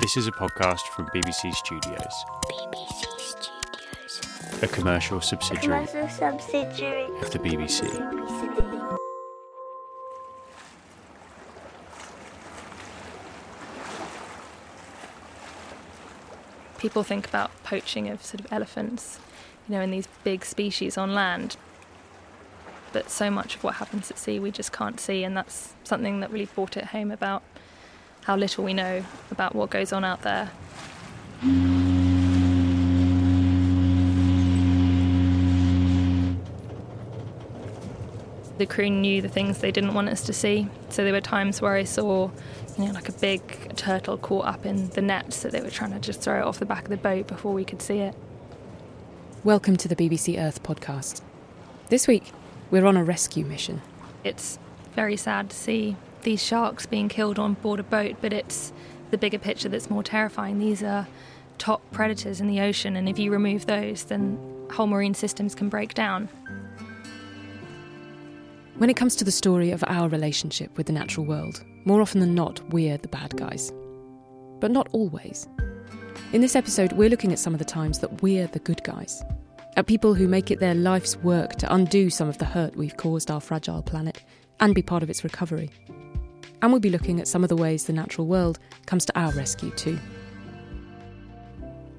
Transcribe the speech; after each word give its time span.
This 0.00 0.16
is 0.16 0.28
a 0.28 0.32
podcast 0.32 0.82
from 0.94 1.06
BBC 1.06 1.52
Studios. 1.54 2.24
BBC 2.48 3.18
Studios. 3.18 4.62
A 4.62 4.68
commercial 4.68 5.20
subsidiary 5.20 5.86
Commercial 5.86 6.08
subsidiary 6.08 7.04
of 7.20 7.30
the 7.32 7.38
BBC. 7.40 7.82
BBC. 7.82 8.98
people 16.78 17.02
think 17.02 17.26
about 17.26 17.50
poaching 17.64 18.08
of 18.08 18.24
sort 18.24 18.40
of 18.40 18.52
elephants, 18.52 19.18
you 19.68 19.74
know, 19.74 19.80
in 19.80 19.90
these 19.90 20.06
big 20.22 20.44
species 20.44 20.96
on 20.96 21.12
land. 21.12 21.56
But 22.92 23.10
so 23.10 23.30
much 23.30 23.56
of 23.56 23.64
what 23.64 23.74
happens 23.74 24.10
at 24.12 24.18
sea 24.18 24.38
we 24.38 24.52
just 24.52 24.72
can't 24.72 25.00
see, 25.00 25.24
and 25.24 25.36
that's 25.36 25.74
something 25.82 26.20
that 26.20 26.30
really 26.30 26.46
brought 26.46 26.76
it 26.76 26.86
home 26.86 27.10
about 27.10 27.42
how 28.28 28.36
little 28.36 28.62
we 28.62 28.74
know 28.74 29.02
about 29.30 29.54
what 29.54 29.70
goes 29.70 29.90
on 29.90 30.04
out 30.04 30.20
there. 30.20 30.50
The 38.58 38.66
crew 38.66 38.90
knew 38.90 39.22
the 39.22 39.30
things 39.30 39.60
they 39.60 39.72
didn't 39.72 39.94
want 39.94 40.10
us 40.10 40.26
to 40.26 40.34
see, 40.34 40.68
so 40.90 41.04
there 41.04 41.14
were 41.14 41.22
times 41.22 41.62
where 41.62 41.72
I 41.72 41.84
saw, 41.84 42.30
you 42.76 42.84
know, 42.84 42.92
like 42.92 43.08
a 43.08 43.12
big 43.12 43.74
turtle 43.76 44.18
caught 44.18 44.44
up 44.44 44.66
in 44.66 44.90
the 44.90 45.00
net, 45.00 45.32
so 45.32 45.48
they 45.48 45.62
were 45.62 45.70
trying 45.70 45.92
to 45.92 45.98
just 45.98 46.20
throw 46.20 46.40
it 46.40 46.44
off 46.44 46.58
the 46.58 46.66
back 46.66 46.82
of 46.82 46.90
the 46.90 46.98
boat 46.98 47.28
before 47.28 47.54
we 47.54 47.64
could 47.64 47.80
see 47.80 48.00
it. 48.00 48.14
Welcome 49.42 49.78
to 49.78 49.88
the 49.88 49.96
BBC 49.96 50.38
Earth 50.38 50.62
podcast. 50.62 51.22
This 51.88 52.06
week, 52.06 52.30
we're 52.70 52.84
on 52.84 52.98
a 52.98 53.04
rescue 53.04 53.46
mission. 53.46 53.80
It's 54.22 54.58
very 54.94 55.16
sad 55.16 55.48
to 55.48 55.56
see 55.56 55.96
these 56.22 56.42
sharks 56.42 56.86
being 56.86 57.08
killed 57.08 57.38
on 57.38 57.54
board 57.54 57.80
a 57.80 57.82
boat, 57.82 58.16
but 58.20 58.32
it's 58.32 58.72
the 59.10 59.18
bigger 59.18 59.38
picture 59.38 59.68
that's 59.68 59.90
more 59.90 60.02
terrifying. 60.02 60.58
These 60.58 60.82
are 60.82 61.06
top 61.58 61.82
predators 61.92 62.40
in 62.40 62.46
the 62.46 62.60
ocean, 62.60 62.96
and 62.96 63.08
if 63.08 63.18
you 63.18 63.30
remove 63.30 63.66
those, 63.66 64.04
then 64.04 64.38
whole 64.70 64.86
marine 64.86 65.14
systems 65.14 65.54
can 65.54 65.68
break 65.68 65.94
down. 65.94 66.28
When 68.76 68.90
it 68.90 68.96
comes 68.96 69.16
to 69.16 69.24
the 69.24 69.32
story 69.32 69.72
of 69.72 69.82
our 69.88 70.08
relationship 70.08 70.76
with 70.76 70.86
the 70.86 70.92
natural 70.92 71.26
world, 71.26 71.64
more 71.84 72.00
often 72.00 72.20
than 72.20 72.34
not, 72.34 72.60
we're 72.70 72.96
the 72.96 73.08
bad 73.08 73.36
guys. 73.36 73.72
But 74.60 74.70
not 74.70 74.88
always. 74.92 75.48
In 76.32 76.42
this 76.42 76.54
episode, 76.54 76.92
we're 76.92 77.08
looking 77.08 77.32
at 77.32 77.38
some 77.38 77.54
of 77.54 77.58
the 77.58 77.64
times 77.64 77.98
that 78.00 78.22
we're 78.22 78.46
the 78.46 78.58
good 78.60 78.84
guys. 78.84 79.24
At 79.76 79.86
people 79.86 80.14
who 80.14 80.28
make 80.28 80.50
it 80.50 80.60
their 80.60 80.74
life's 80.74 81.16
work 81.16 81.56
to 81.56 81.72
undo 81.72 82.10
some 82.10 82.28
of 82.28 82.38
the 82.38 82.44
hurt 82.44 82.76
we've 82.76 82.96
caused 82.96 83.30
our 83.30 83.40
fragile 83.40 83.82
planet 83.82 84.22
and 84.60 84.74
be 84.74 84.82
part 84.82 85.02
of 85.02 85.10
its 85.10 85.24
recovery. 85.24 85.70
And 86.60 86.72
we'll 86.72 86.80
be 86.80 86.90
looking 86.90 87.20
at 87.20 87.28
some 87.28 87.42
of 87.42 87.48
the 87.48 87.56
ways 87.56 87.84
the 87.84 87.92
natural 87.92 88.26
world 88.26 88.58
comes 88.86 89.04
to 89.06 89.18
our 89.18 89.32
rescue 89.32 89.70
too. 89.70 89.98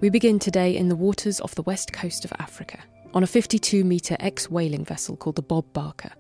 We 0.02 0.10
begin 0.10 0.40
today 0.40 0.76
in 0.76 0.90
the 0.90 0.96
waters 0.96 1.42
off 1.42 1.56
the 1.56 1.64
west 1.64 1.92
coast 1.94 2.26
of 2.26 2.34
Africa 2.40 2.80
on 3.14 3.24
a 3.24 3.28
52 3.28 3.84
metre 3.84 4.16
ex 4.20 4.50
whaling 4.50 4.86
vessel 4.86 5.18
called 5.18 5.36
the 5.36 5.42
Bob 5.42 5.72
Barker. 5.74 6.12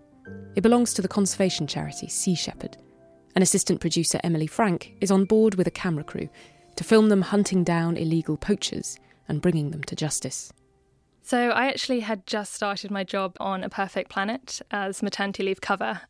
It 0.55 0.61
belongs 0.61 0.93
to 0.93 1.01
the 1.01 1.07
conservation 1.07 1.67
charity 1.67 2.07
Sea 2.07 2.35
Shepherd. 2.35 2.77
An 3.35 3.41
assistant 3.41 3.79
producer, 3.79 4.19
Emily 4.23 4.47
Frank, 4.47 4.93
is 4.99 5.11
on 5.11 5.25
board 5.25 5.55
with 5.55 5.67
a 5.67 5.71
camera 5.71 6.03
crew 6.03 6.29
to 6.75 6.83
film 6.83 7.09
them 7.09 7.21
hunting 7.21 7.63
down 7.63 7.97
illegal 7.97 8.37
poachers 8.37 8.97
and 9.27 9.41
bringing 9.41 9.71
them 9.71 9.83
to 9.83 9.95
justice. 9.95 10.51
So, 11.21 11.49
I 11.51 11.67
actually 11.67 11.99
had 11.99 12.25
just 12.25 12.53
started 12.53 12.89
my 12.89 13.03
job 13.03 13.37
on 13.39 13.63
A 13.63 13.69
Perfect 13.69 14.09
Planet 14.09 14.61
as 14.71 15.03
maternity 15.03 15.43
leave 15.43 15.61
cover. 15.61 16.01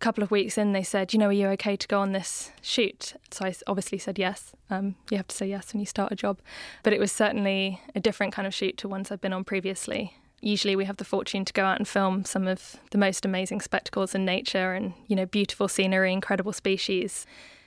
Couple 0.00 0.24
of 0.24 0.30
weeks 0.30 0.56
in, 0.56 0.72
they 0.72 0.82
said, 0.82 1.12
You 1.12 1.18
know, 1.18 1.28
are 1.28 1.32
you 1.32 1.46
okay 1.48 1.76
to 1.76 1.86
go 1.86 2.00
on 2.00 2.12
this 2.12 2.50
shoot? 2.62 3.14
So, 3.30 3.44
I 3.44 3.54
obviously 3.66 3.98
said 3.98 4.18
yes. 4.18 4.52
Um, 4.70 4.96
you 5.10 5.18
have 5.18 5.28
to 5.28 5.36
say 5.36 5.46
yes 5.46 5.72
when 5.72 5.80
you 5.80 5.86
start 5.86 6.10
a 6.10 6.16
job. 6.16 6.40
But 6.82 6.94
it 6.94 7.00
was 7.00 7.12
certainly 7.12 7.80
a 7.94 8.00
different 8.00 8.32
kind 8.32 8.46
of 8.46 8.54
shoot 8.54 8.78
to 8.78 8.88
ones 8.88 9.10
I've 9.10 9.20
been 9.20 9.34
on 9.34 9.44
previously. 9.44 10.14
Usually, 10.40 10.74
we 10.74 10.86
have 10.86 10.96
the 10.96 11.04
fortune 11.04 11.44
to 11.44 11.52
go 11.52 11.64
out 11.64 11.76
and 11.76 11.86
film 11.86 12.24
some 12.24 12.48
of 12.48 12.76
the 12.92 12.98
most 12.98 13.26
amazing 13.26 13.60
spectacles 13.60 14.14
in 14.14 14.24
nature 14.24 14.72
and, 14.72 14.94
you 15.06 15.14
know, 15.14 15.26
beautiful 15.26 15.68
scenery, 15.68 16.14
incredible 16.14 16.54
species. 16.54 17.26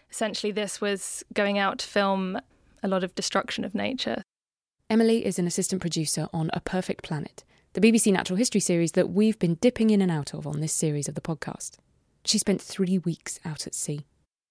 Essentially, 0.10 0.52
this 0.52 0.82
was 0.82 1.24
going 1.34 1.60
out 1.60 1.78
to 1.80 1.88
film 1.88 2.40
a 2.82 2.88
lot 2.88 3.04
of 3.04 3.14
destruction 3.14 3.64
of 3.64 3.76
nature. 3.76 4.24
Emily 4.90 5.26
is 5.26 5.38
an 5.38 5.46
assistant 5.46 5.82
producer 5.82 6.28
on 6.34 6.50
A 6.54 6.60
Perfect 6.60 7.04
Planet, 7.04 7.44
the 7.74 7.82
BBC 7.82 8.12
Natural 8.12 8.38
History 8.38 8.60
series 8.60 8.94
that 8.94 9.10
we've 9.10 9.38
been 9.38 9.56
dipping 9.56 9.92
in 9.92 10.02
and 10.02 10.12
out 10.12 10.34
of 10.34 10.48
on 10.48 10.60
this 10.60 10.74
series 10.74 11.08
of 11.08 11.14
the 11.16 11.22
podcast. 11.22 11.78
She 12.26 12.38
spent 12.38 12.62
three 12.62 12.98
weeks 12.98 13.40
out 13.44 13.68
at 13.68 13.76
sea. 13.76 14.06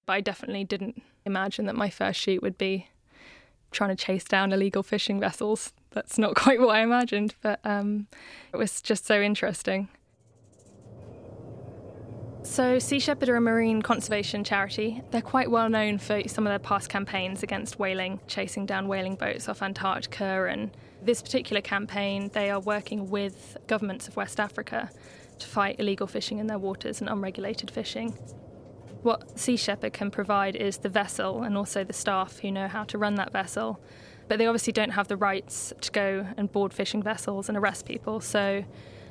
But 0.07 0.15
I 0.15 0.21
definitely 0.21 0.65
didn't 0.65 1.03
imagine 1.25 1.67
that 1.67 1.77
my 1.77 1.91
first 1.91 2.21
shoot 2.21 2.43
would 2.43 2.59
be 2.59 2.89
trying 3.71 3.95
to 3.95 3.97
chase 3.97 4.25
down 4.25 4.53
illegal 4.53 4.83
fishing 4.83 5.19
vessels. 5.19 5.73
That's 5.91 6.19
not 6.19 6.35
quite 6.37 6.61
what 6.61 6.77
I 6.77 6.81
imagined, 6.81 7.35
but 7.41 7.61
um, 7.65 8.07
it 8.53 8.57
was 8.57 8.83
just 8.83 9.07
so 9.07 9.21
interesting. 9.21 9.89
So, 12.45 12.81
Sea 12.81 12.99
Shepherd 12.99 13.29
are 13.29 13.37
a 13.37 13.41
marine 13.41 13.83
conservation 13.83 14.43
charity. 14.43 15.01
They're 15.13 15.23
quite 15.23 15.49
well 15.49 15.69
known 15.69 15.99
for 15.99 16.27
some 16.27 16.45
of 16.45 16.51
their 16.51 16.59
past 16.59 16.89
campaigns 16.89 17.45
against 17.45 17.79
whaling, 17.79 18.19
chasing 18.27 18.67
down 18.67 18.89
whaling 18.89 19.15
boats 19.15 19.49
off 19.49 19.63
Antarctica. 19.63 20.49
And 20.51 20.73
this 21.01 21.23
particular 21.23 21.63
campaign, 21.63 22.31
they 22.35 22.51
are 22.51 22.59
working 22.59 23.09
with 23.11 23.57
governments 23.69 24.09
of 24.09 24.17
West 24.17 24.41
Africa 24.41 24.91
to 25.43 25.49
fight 25.49 25.77
illegal 25.79 26.07
fishing 26.07 26.39
in 26.39 26.47
their 26.47 26.59
waters 26.59 27.01
and 27.01 27.11
unregulated 27.11 27.71
fishing. 27.71 28.13
What 29.03 29.39
Sea 29.39 29.57
Shepherd 29.57 29.93
can 29.93 30.11
provide 30.11 30.55
is 30.55 30.79
the 30.79 30.89
vessel 30.89 31.43
and 31.43 31.57
also 31.57 31.83
the 31.83 31.93
staff 31.93 32.39
who 32.39 32.53
know 32.53 32.69
how 32.69 32.85
to 32.85 32.99
run 32.99 33.17
that 33.17 33.33
vessel. 33.33 33.81
But 34.29 34.39
they 34.39 34.47
obviously 34.47 34.73
don't 34.73 34.91
have 34.91 35.09
the 35.09 35.17
rights 35.17 35.73
to 35.81 35.91
go 35.91 36.27
and 36.37 36.51
board 36.51 36.73
fishing 36.73 37.03
vessels 37.03 37.49
and 37.49 37.59
arrest 37.59 37.85
people. 37.85 38.21
So 38.21 38.65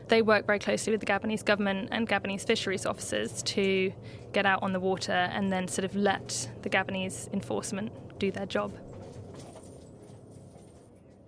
they 0.07 0.21
work 0.21 0.45
very 0.45 0.59
closely 0.59 0.91
with 0.91 1.01
the 1.01 1.05
Gabonese 1.05 1.43
government 1.43 1.89
and 1.91 2.07
Gabonese 2.07 2.47
fisheries 2.47 2.85
officers 2.85 3.43
to 3.43 3.91
get 4.31 4.45
out 4.45 4.63
on 4.63 4.71
the 4.71 4.79
water 4.79 5.11
and 5.11 5.51
then 5.51 5.67
sort 5.67 5.85
of 5.85 5.95
let 5.95 6.49
the 6.61 6.69
Gabonese 6.69 7.31
enforcement 7.33 7.91
do 8.17 8.31
their 8.31 8.45
job. 8.45 8.73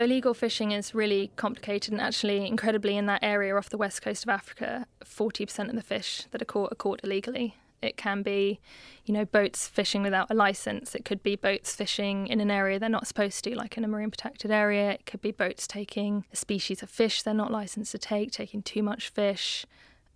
Illegal 0.04 0.34
fishing 0.34 0.72
is 0.72 0.94
really 0.94 1.32
complicated 1.38 1.94
and 1.94 2.02
actually 2.02 2.46
incredibly 2.46 2.98
in 2.98 3.06
that 3.06 3.24
area 3.24 3.56
off 3.56 3.70
the 3.70 3.78
west 3.78 4.02
coast 4.02 4.26
of 4.26 4.30
Africa, 4.30 4.86
40% 5.02 5.70
of 5.70 5.76
the 5.76 5.82
fish 5.82 6.26
that 6.32 6.42
are 6.42 6.46
caught 6.46 6.74
are 6.74 6.76
caught 6.76 7.00
illegally. 7.06 7.56
It 7.82 7.96
can 7.96 8.22
be, 8.22 8.60
you 9.06 9.14
know, 9.14 9.24
boats 9.24 9.66
fishing 9.66 10.04
without 10.04 10.30
a 10.30 10.34
license. 10.34 10.94
It 10.94 11.06
could 11.06 11.24
be 11.24 11.38
boats 11.38 11.74
fishing 11.74 12.28
in 12.28 12.42
an 12.42 12.52
area 12.52 12.80
they're 12.80 12.90
not 12.90 13.08
supposed 13.08 13.46
to, 13.46 13.56
like 13.56 13.78
in 13.78 13.86
a 13.86 13.88
marine 13.88 14.12
protected 14.12 14.52
area. 14.52 14.92
It 14.92 15.06
could 15.06 15.22
be 15.22 15.32
boats 15.32 15.68
taking 15.68 16.26
a 16.34 16.36
species 16.36 16.84
of 16.84 16.90
fish 16.90 17.22
they're 17.22 17.34
not 17.34 17.52
licensed 17.52 17.94
to 17.94 17.98
take, 17.98 18.32
taking 18.32 18.62
too 18.62 18.84
much 18.84 19.08
fish. 19.08 19.66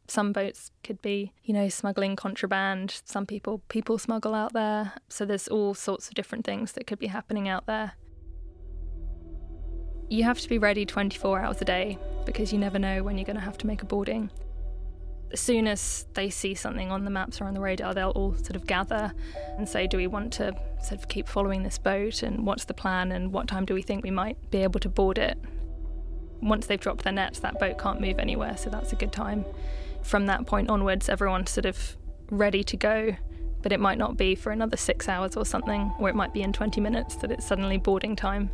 Some 0.09 0.33
boats 0.33 0.71
could 0.83 1.01
be, 1.01 1.31
you 1.45 1.53
know, 1.53 1.69
smuggling 1.69 2.17
contraband. 2.17 3.01
Some 3.05 3.25
people 3.25 3.61
people 3.69 3.97
smuggle 3.97 4.35
out 4.35 4.51
there. 4.51 4.95
So 5.07 5.23
there's 5.23 5.47
all 5.47 5.73
sorts 5.73 6.09
of 6.09 6.13
different 6.13 6.43
things 6.43 6.73
that 6.73 6.87
could 6.87 6.99
be 6.99 7.07
happening 7.07 7.47
out 7.47 7.67
there. 7.67 7.93
You 10.09 10.23
have 10.23 10.39
to 10.39 10.49
be 10.49 10.57
ready 10.57 10.85
24 10.85 11.39
hours 11.39 11.61
a 11.61 11.65
day 11.65 11.97
because 12.25 12.53
you 12.53 12.59
never 12.59 12.79
know 12.79 13.03
when 13.03 13.17
you're 13.17 13.25
going 13.25 13.37
to 13.37 13.41
have 13.41 13.57
to 13.59 13.67
make 13.67 13.81
a 13.81 13.85
boarding 13.85 14.29
as 15.31 15.39
soon 15.39 15.67
as 15.67 16.05
they 16.13 16.29
see 16.29 16.53
something 16.53 16.91
on 16.91 17.03
the 17.03 17.11
maps 17.11 17.41
or 17.41 17.45
on 17.45 17.53
the 17.53 17.59
radar, 17.59 17.93
they'll 17.93 18.11
all 18.11 18.33
sort 18.35 18.55
of 18.55 18.65
gather 18.65 19.13
and 19.57 19.67
say, 19.67 19.87
Do 19.87 19.97
we 19.97 20.07
want 20.07 20.33
to 20.33 20.53
sort 20.81 20.99
of 20.99 21.07
keep 21.07 21.27
following 21.27 21.63
this 21.63 21.77
boat? 21.77 22.23
And 22.23 22.45
what's 22.45 22.65
the 22.65 22.73
plan? 22.73 23.11
And 23.11 23.33
what 23.33 23.47
time 23.47 23.65
do 23.65 23.73
we 23.73 23.81
think 23.81 24.03
we 24.03 24.11
might 24.11 24.37
be 24.51 24.63
able 24.63 24.79
to 24.81 24.89
board 24.89 25.17
it? 25.17 25.37
Once 26.41 26.67
they've 26.67 26.79
dropped 26.79 27.03
their 27.03 27.13
nets, 27.13 27.39
that 27.39 27.59
boat 27.59 27.77
can't 27.77 27.99
move 27.99 28.19
anywhere, 28.19 28.55
so 28.57 28.69
that's 28.69 28.93
a 28.93 28.95
good 28.95 29.11
time. 29.11 29.43
From 30.03 30.27
that 30.27 30.45
point 30.45 30.69
onwards, 30.69 31.09
everyone's 31.09 31.51
sort 31.51 31.65
of 31.65 31.97
ready 32.29 32.63
to 32.63 32.77
go, 32.77 33.15
but 33.61 33.71
it 33.71 33.79
might 33.79 33.97
not 33.97 34.15
be 34.15 34.35
for 34.35 34.51
another 34.51 34.77
six 34.77 35.09
hours 35.09 35.35
or 35.35 35.45
something, 35.45 35.91
or 35.99 36.09
it 36.09 36.15
might 36.15 36.33
be 36.33 36.43
in 36.43 36.53
20 36.53 36.79
minutes 36.79 37.15
that 37.17 37.31
it's 37.31 37.45
suddenly 37.45 37.77
boarding 37.77 38.15
time. 38.15 38.51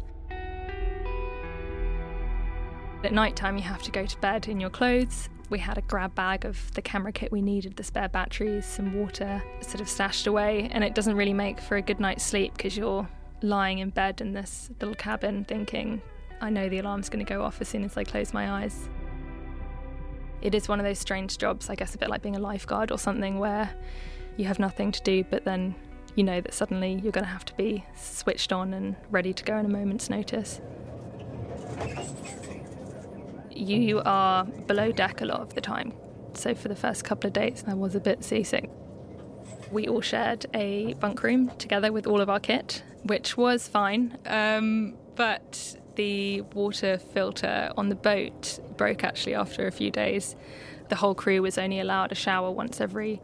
At 3.03 3.11
night 3.11 3.35
time, 3.35 3.57
you 3.57 3.63
have 3.63 3.83
to 3.83 3.91
go 3.91 4.05
to 4.05 4.17
bed 4.19 4.47
in 4.47 4.59
your 4.59 4.69
clothes 4.69 5.29
we 5.53 5.59
had 5.59 5.77
a 5.77 5.81
grab 5.81 6.15
bag 6.15 6.45
of 6.45 6.73
the 6.73 6.81
camera 6.81 7.11
kit 7.11 7.31
we 7.31 7.39
needed, 7.39 7.75
the 7.75 7.83
spare 7.83 8.09
batteries, 8.09 8.65
some 8.65 8.91
water, 8.95 9.44
sort 9.61 9.81
of 9.81 9.88
stashed 9.88 10.25
away, 10.25 10.67
and 10.71 10.83
it 10.83 10.95
doesn't 10.95 11.15
really 11.15 11.31
make 11.31 11.59
for 11.59 11.77
a 11.77 11.81
good 11.81 12.00
night's 12.00 12.23
sleep 12.23 12.57
because 12.57 12.75
you're 12.75 13.07
lying 13.44 13.77
in 13.77 13.91
bed 13.91 14.19
in 14.19 14.33
this 14.33 14.71
little 14.81 14.95
cabin 14.95 15.44
thinking, 15.44 16.01
I 16.41 16.50
know 16.50 16.69
the 16.69 16.79
alarm's 16.79 17.07
going 17.07 17.23
to 17.23 17.29
go 17.31 17.44
off 17.44 17.61
as 17.61 17.67
soon 17.67 17.83
as 17.83 17.95
I 17.95 18.03
close 18.03 18.33
my 18.33 18.63
eyes. 18.63 18.89
It 20.41 20.55
is 20.55 20.67
one 20.67 20.79
of 20.79 20.85
those 20.88 20.97
strange 20.97 21.38
jobs, 21.38 21.69
I 21.69 21.75
guess 21.75 21.94
a 21.94 22.00
bit 22.00 22.09
like 22.09 22.23
being 22.23 22.35
a 22.35 22.39
lifeguard 22.39 22.91
or 22.91 22.97
something, 22.97 23.38
where 23.38 23.69
you 24.38 24.45
have 24.45 24.57
nothing 24.57 24.91
to 24.91 25.01
do, 25.03 25.23
but 25.29 25.45
then 25.45 25.75
you 26.15 26.23
know 26.23 26.41
that 26.41 26.55
suddenly 26.55 26.94
you're 27.03 27.11
going 27.11 27.25
to 27.25 27.29
have 27.29 27.45
to 27.45 27.53
be 27.53 27.85
switched 27.95 28.51
on 28.51 28.73
and 28.73 28.95
ready 29.11 29.33
to 29.33 29.44
go 29.44 29.55
in 29.57 29.67
a 29.67 29.69
moment's 29.69 30.09
notice 30.09 30.61
you 33.57 34.01
are 34.05 34.45
below 34.45 34.91
deck 34.91 35.21
a 35.21 35.25
lot 35.25 35.41
of 35.41 35.53
the 35.53 35.61
time. 35.61 35.94
So 36.33 36.55
for 36.55 36.67
the 36.67 36.75
first 36.75 37.03
couple 37.03 37.27
of 37.27 37.33
days, 37.33 37.63
I 37.67 37.73
was 37.73 37.95
a 37.95 38.00
bit 38.00 38.23
seasick. 38.23 38.69
We 39.71 39.88
all 39.88 40.01
shared 40.01 40.45
a 40.53 40.94
bunk 40.95 41.23
room 41.23 41.50
together 41.57 41.91
with 41.91 42.07
all 42.07 42.21
of 42.21 42.29
our 42.29 42.39
kit, 42.39 42.83
which 43.03 43.38
was 43.38 43.67
fine. 43.67 44.17
Um, 44.25 44.95
but 45.15 45.77
the 45.95 46.41
water 46.41 46.97
filter 46.97 47.71
on 47.77 47.89
the 47.89 47.95
boat 47.95 48.59
broke 48.77 49.03
actually 49.03 49.35
after 49.35 49.67
a 49.67 49.71
few 49.71 49.91
days. 49.91 50.35
The 50.89 50.95
whole 50.95 51.15
crew 51.15 51.41
was 51.41 51.57
only 51.57 51.79
allowed 51.79 52.11
a 52.11 52.15
shower 52.15 52.51
once 52.51 52.81
every 52.81 53.21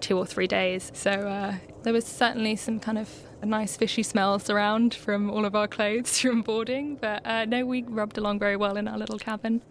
two 0.00 0.16
or 0.16 0.26
three 0.26 0.46
days. 0.46 0.90
So 0.94 1.10
uh, 1.10 1.54
there 1.82 1.92
was 1.92 2.04
certainly 2.04 2.56
some 2.56 2.80
kind 2.80 2.98
of 2.98 3.10
nice 3.46 3.76
fishy 3.76 4.02
smells 4.02 4.50
around 4.50 4.94
from 4.94 5.30
all 5.30 5.44
of 5.44 5.54
our 5.54 5.68
clothes 5.68 6.18
from 6.20 6.42
boarding. 6.42 6.96
But 6.96 7.26
uh, 7.26 7.44
no, 7.44 7.64
we 7.64 7.82
rubbed 7.82 8.18
along 8.18 8.38
very 8.38 8.56
well 8.56 8.76
in 8.76 8.88
our 8.88 8.98
little 8.98 9.18
cabin. 9.18 9.62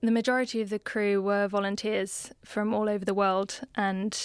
The 0.00 0.12
majority 0.12 0.60
of 0.60 0.70
the 0.70 0.78
crew 0.78 1.20
were 1.20 1.48
volunteers 1.48 2.30
from 2.44 2.72
all 2.72 2.88
over 2.88 3.04
the 3.04 3.14
world, 3.14 3.60
and 3.74 4.16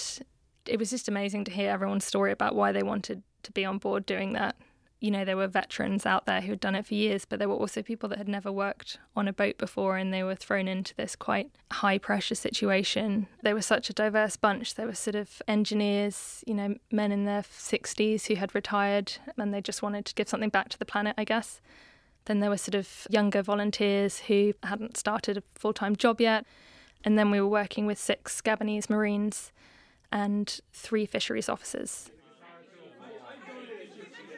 it 0.67 0.77
was 0.77 0.91
just 0.91 1.07
amazing 1.07 1.45
to 1.45 1.51
hear 1.51 1.71
everyone's 1.71 2.05
story 2.05 2.31
about 2.31 2.55
why 2.55 2.71
they 2.71 2.83
wanted 2.83 3.23
to 3.41 3.51
be 3.51 3.65
on 3.65 3.79
board 3.79 4.05
doing 4.05 4.33
that. 4.33 4.55
You 5.03 5.11
know, 5.11 5.25
there 5.25 5.35
were 5.35 5.47
veterans 5.47 6.05
out 6.05 6.25
there 6.25 6.39
who 6.39 6.51
had 6.51 6.61
done 6.61 6.75
it 6.75 6.85
for 6.85 6.93
years, 6.93 7.25
but 7.25 7.37
there 7.37 7.49
were 7.49 7.55
also 7.55 7.81
people 7.81 8.07
that 8.07 8.17
had 8.17 8.29
never 8.29 8.53
worked 8.53 8.99
on 9.17 9.27
a 9.27 9.33
boat 9.33 9.57
before 9.57 9.97
and 9.97 10.13
they 10.13 10.23
were 10.23 10.33
thrown 10.33 10.65
into 10.65 10.95
this 10.95 11.13
quite 11.13 11.51
high 11.73 11.97
pressure 11.97 12.35
situation. 12.35 13.27
They 13.41 13.53
were 13.53 13.61
such 13.61 13.89
a 13.89 13.93
diverse 13.93 14.37
bunch. 14.37 14.75
There 14.75 14.85
were 14.85 14.95
sort 14.95 15.15
of 15.15 15.41
engineers, 15.45 16.41
you 16.47 16.53
know, 16.53 16.75
men 16.89 17.11
in 17.11 17.25
their 17.25 17.41
60s 17.41 18.27
who 18.27 18.35
had 18.35 18.55
retired 18.55 19.11
and 19.37 19.53
they 19.53 19.59
just 19.59 19.81
wanted 19.81 20.05
to 20.05 20.13
give 20.13 20.29
something 20.29 20.47
back 20.47 20.69
to 20.69 20.79
the 20.79 20.85
planet, 20.85 21.15
I 21.17 21.25
guess. 21.25 21.59
Then 22.23 22.39
there 22.39 22.49
were 22.49 22.55
sort 22.55 22.75
of 22.75 23.05
younger 23.09 23.41
volunteers 23.41 24.19
who 24.19 24.53
hadn't 24.63 24.95
started 24.95 25.37
a 25.37 25.43
full 25.53 25.73
time 25.73 25.97
job 25.97 26.21
yet. 26.21 26.45
And 27.03 27.19
then 27.19 27.29
we 27.29 27.41
were 27.41 27.49
working 27.49 27.85
with 27.85 27.99
six 27.99 28.41
Gabonese 28.41 28.89
Marines 28.89 29.51
and 30.13 30.61
three 30.71 31.05
fisheries 31.05 31.49
officers. 31.49 32.09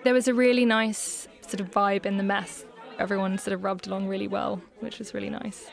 There 0.06 0.14
was 0.14 0.28
a 0.28 0.36
really 0.36 0.66
nice 0.66 1.28
sort 1.42 1.60
of 1.60 1.72
vibe 1.72 2.06
in 2.06 2.18
the 2.18 2.24
mess. 2.24 2.64
Everyone 3.00 3.40
sort 3.40 3.56
of 3.56 3.64
rubbed 3.64 3.88
along 3.88 4.08
really 4.08 4.28
well, 4.28 4.62
which 4.80 5.00
was 5.00 5.16
really 5.16 5.32
nice. 5.32 5.68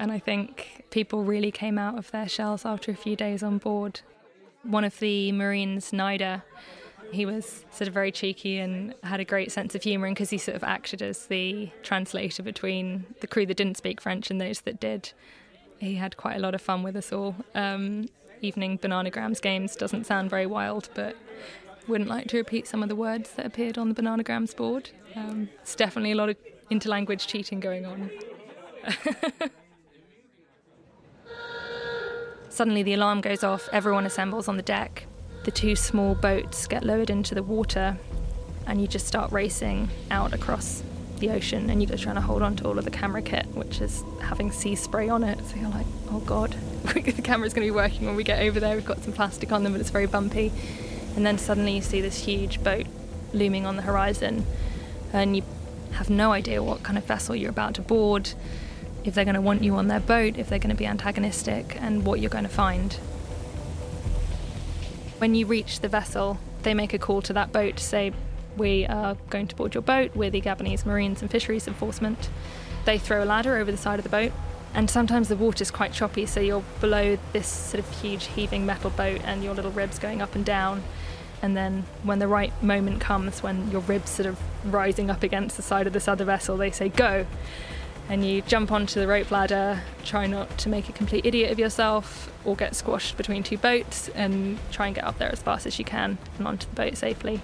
And 0.00 0.10
I 0.10 0.18
think 0.18 0.86
people 0.90 1.22
really 1.22 1.52
came 1.52 1.78
out 1.78 1.96
of 1.96 2.10
their 2.10 2.28
shells 2.28 2.64
after 2.64 2.90
a 2.90 2.96
few 2.96 3.14
days 3.14 3.44
on 3.44 3.58
board. 3.58 4.00
One 4.64 4.82
of 4.82 4.98
the 4.98 5.30
Marines, 5.30 5.92
Nida, 5.92 6.42
he 7.12 7.24
was 7.24 7.64
sort 7.70 7.86
of 7.86 7.94
very 7.94 8.10
cheeky 8.10 8.58
and 8.58 8.92
had 9.04 9.20
a 9.20 9.24
great 9.24 9.52
sense 9.52 9.76
of 9.76 9.84
humour, 9.84 10.08
and 10.08 10.16
because 10.16 10.30
he 10.30 10.38
sort 10.38 10.56
of 10.56 10.64
acted 10.64 11.00
as 11.00 11.26
the 11.26 11.70
translator 11.84 12.42
between 12.42 13.06
the 13.20 13.28
crew 13.28 13.46
that 13.46 13.56
didn't 13.56 13.76
speak 13.76 14.00
French 14.00 14.32
and 14.32 14.40
those 14.40 14.62
that 14.62 14.80
did, 14.80 15.12
he 15.78 15.94
had 15.94 16.16
quite 16.16 16.34
a 16.34 16.40
lot 16.40 16.56
of 16.56 16.60
fun 16.60 16.82
with 16.82 16.96
us 16.96 17.12
all. 17.12 17.36
Um, 17.54 18.08
evening 18.42 18.78
Bananagrams 18.78 19.40
games 19.40 19.76
doesn't 19.76 20.06
sound 20.06 20.28
very 20.28 20.46
wild, 20.46 20.88
but 20.94 21.14
wouldn't 21.88 22.10
like 22.10 22.28
to 22.28 22.36
repeat 22.36 22.66
some 22.66 22.82
of 22.82 22.88
the 22.88 22.96
words 22.96 23.32
that 23.32 23.46
appeared 23.46 23.78
on 23.78 23.88
the 23.88 23.94
Bananagrams 23.94 24.56
board. 24.56 24.90
Um, 25.16 25.48
it's 25.62 25.74
definitely 25.74 26.12
a 26.12 26.16
lot 26.16 26.28
of 26.28 26.36
interlanguage 26.70 27.26
cheating 27.26 27.60
going 27.60 27.86
on. 27.86 28.10
Suddenly, 32.48 32.82
the 32.82 32.94
alarm 32.94 33.20
goes 33.20 33.44
off, 33.44 33.68
everyone 33.72 34.06
assembles 34.06 34.48
on 34.48 34.56
the 34.56 34.62
deck 34.62 35.06
the 35.44 35.50
two 35.50 35.74
small 35.74 36.14
boats 36.14 36.66
get 36.66 36.84
lowered 36.84 37.10
into 37.10 37.34
the 37.34 37.42
water 37.42 37.96
and 38.66 38.80
you 38.80 38.86
just 38.86 39.06
start 39.06 39.32
racing 39.32 39.88
out 40.10 40.34
across 40.34 40.82
the 41.18 41.30
ocean 41.30 41.70
and 41.70 41.82
you're 41.82 41.90
just 41.90 42.02
trying 42.02 42.14
to 42.14 42.20
hold 42.20 42.42
on 42.42 42.56
to 42.56 42.66
all 42.66 42.78
of 42.78 42.84
the 42.84 42.90
camera 42.90 43.22
kit, 43.22 43.46
which 43.54 43.80
is 43.80 44.04
having 44.20 44.52
sea 44.52 44.74
spray 44.74 45.08
on 45.08 45.24
it. 45.24 45.38
So 45.46 45.56
you're 45.56 45.70
like, 45.70 45.86
oh 46.10 46.20
god, 46.20 46.52
the 46.84 47.22
camera's 47.22 47.54
going 47.54 47.66
to 47.66 47.72
be 47.72 47.76
working 47.76 48.06
when 48.06 48.16
we 48.16 48.24
get 48.24 48.42
over 48.42 48.60
there. 48.60 48.74
We've 48.74 48.84
got 48.84 49.02
some 49.02 49.12
plastic 49.12 49.50
on 49.50 49.64
them, 49.64 49.72
but 49.72 49.80
it's 49.80 49.90
very 49.90 50.06
bumpy. 50.06 50.52
And 51.16 51.26
then 51.26 51.38
suddenly 51.38 51.76
you 51.76 51.82
see 51.82 52.00
this 52.00 52.24
huge 52.24 52.62
boat 52.62 52.86
looming 53.32 53.66
on 53.66 53.76
the 53.76 53.82
horizon 53.82 54.44
and 55.12 55.36
you 55.36 55.42
have 55.92 56.10
no 56.10 56.32
idea 56.32 56.62
what 56.62 56.82
kind 56.82 56.96
of 56.96 57.04
vessel 57.04 57.34
you're 57.34 57.50
about 57.50 57.74
to 57.74 57.82
board, 57.82 58.30
if 59.04 59.14
they're 59.14 59.24
going 59.24 59.34
to 59.34 59.40
want 59.40 59.62
you 59.62 59.74
on 59.74 59.88
their 59.88 60.00
boat, 60.00 60.36
if 60.36 60.48
they're 60.48 60.58
going 60.58 60.70
to 60.70 60.76
be 60.76 60.86
antagonistic, 60.86 61.76
and 61.80 62.04
what 62.04 62.20
you're 62.20 62.30
going 62.30 62.44
to 62.44 62.50
find. 62.50 62.94
When 65.18 65.34
you 65.34 65.46
reach 65.46 65.80
the 65.80 65.88
vessel, 65.88 66.38
they 66.62 66.74
make 66.74 66.94
a 66.94 66.98
call 66.98 67.22
to 67.22 67.32
that 67.32 67.52
boat 67.52 67.76
to 67.76 67.84
say, 67.84 68.12
We 68.56 68.86
are 68.86 69.16
going 69.30 69.48
to 69.48 69.56
board 69.56 69.74
your 69.74 69.82
boat. 69.82 70.14
We're 70.14 70.30
the 70.30 70.40
Gabonese 70.40 70.86
Marines 70.86 71.22
and 71.22 71.30
Fisheries 71.30 71.66
Enforcement. 71.66 72.30
They 72.84 72.98
throw 72.98 73.22
a 73.22 73.26
ladder 73.26 73.56
over 73.56 73.70
the 73.70 73.78
side 73.78 73.98
of 73.98 74.04
the 74.04 74.10
boat, 74.10 74.32
and 74.72 74.88
sometimes 74.88 75.28
the 75.28 75.36
water's 75.36 75.70
quite 75.70 75.92
choppy, 75.92 76.26
so 76.26 76.40
you're 76.40 76.64
below 76.80 77.18
this 77.32 77.48
sort 77.48 77.82
of 77.82 78.00
huge 78.00 78.26
heaving 78.26 78.64
metal 78.64 78.90
boat 78.90 79.20
and 79.24 79.42
your 79.42 79.54
little 79.54 79.72
ribs 79.72 79.98
going 79.98 80.22
up 80.22 80.34
and 80.34 80.44
down. 80.44 80.82
And 81.42 81.56
then, 81.56 81.84
when 82.02 82.18
the 82.18 82.28
right 82.28 82.52
moment 82.62 83.00
comes, 83.00 83.42
when 83.42 83.70
your 83.70 83.80
ribs 83.82 84.10
sort 84.10 84.26
of 84.26 84.38
rising 84.72 85.10
up 85.10 85.22
against 85.22 85.56
the 85.56 85.62
side 85.62 85.86
of 85.86 85.92
this 85.92 86.06
other 86.06 86.24
vessel, 86.24 86.56
they 86.56 86.70
say, 86.70 86.88
Go! 86.88 87.26
and 88.10 88.26
you 88.26 88.42
jump 88.42 88.72
onto 88.72 88.98
the 88.98 89.06
rope 89.06 89.30
ladder, 89.30 89.80
try 90.04 90.26
not 90.26 90.58
to 90.58 90.68
make 90.68 90.88
a 90.88 90.92
complete 90.92 91.24
idiot 91.24 91.52
of 91.52 91.60
yourself 91.60 92.28
or 92.44 92.56
get 92.56 92.74
squashed 92.74 93.16
between 93.16 93.44
two 93.44 93.56
boats, 93.56 94.08
and 94.16 94.58
try 94.72 94.86
and 94.86 94.96
get 94.96 95.04
up 95.04 95.16
there 95.18 95.30
as 95.30 95.40
fast 95.40 95.64
as 95.64 95.78
you 95.78 95.84
can 95.84 96.18
and 96.36 96.46
onto 96.46 96.66
the 96.68 96.74
boat 96.74 96.96
safely. 96.96 97.40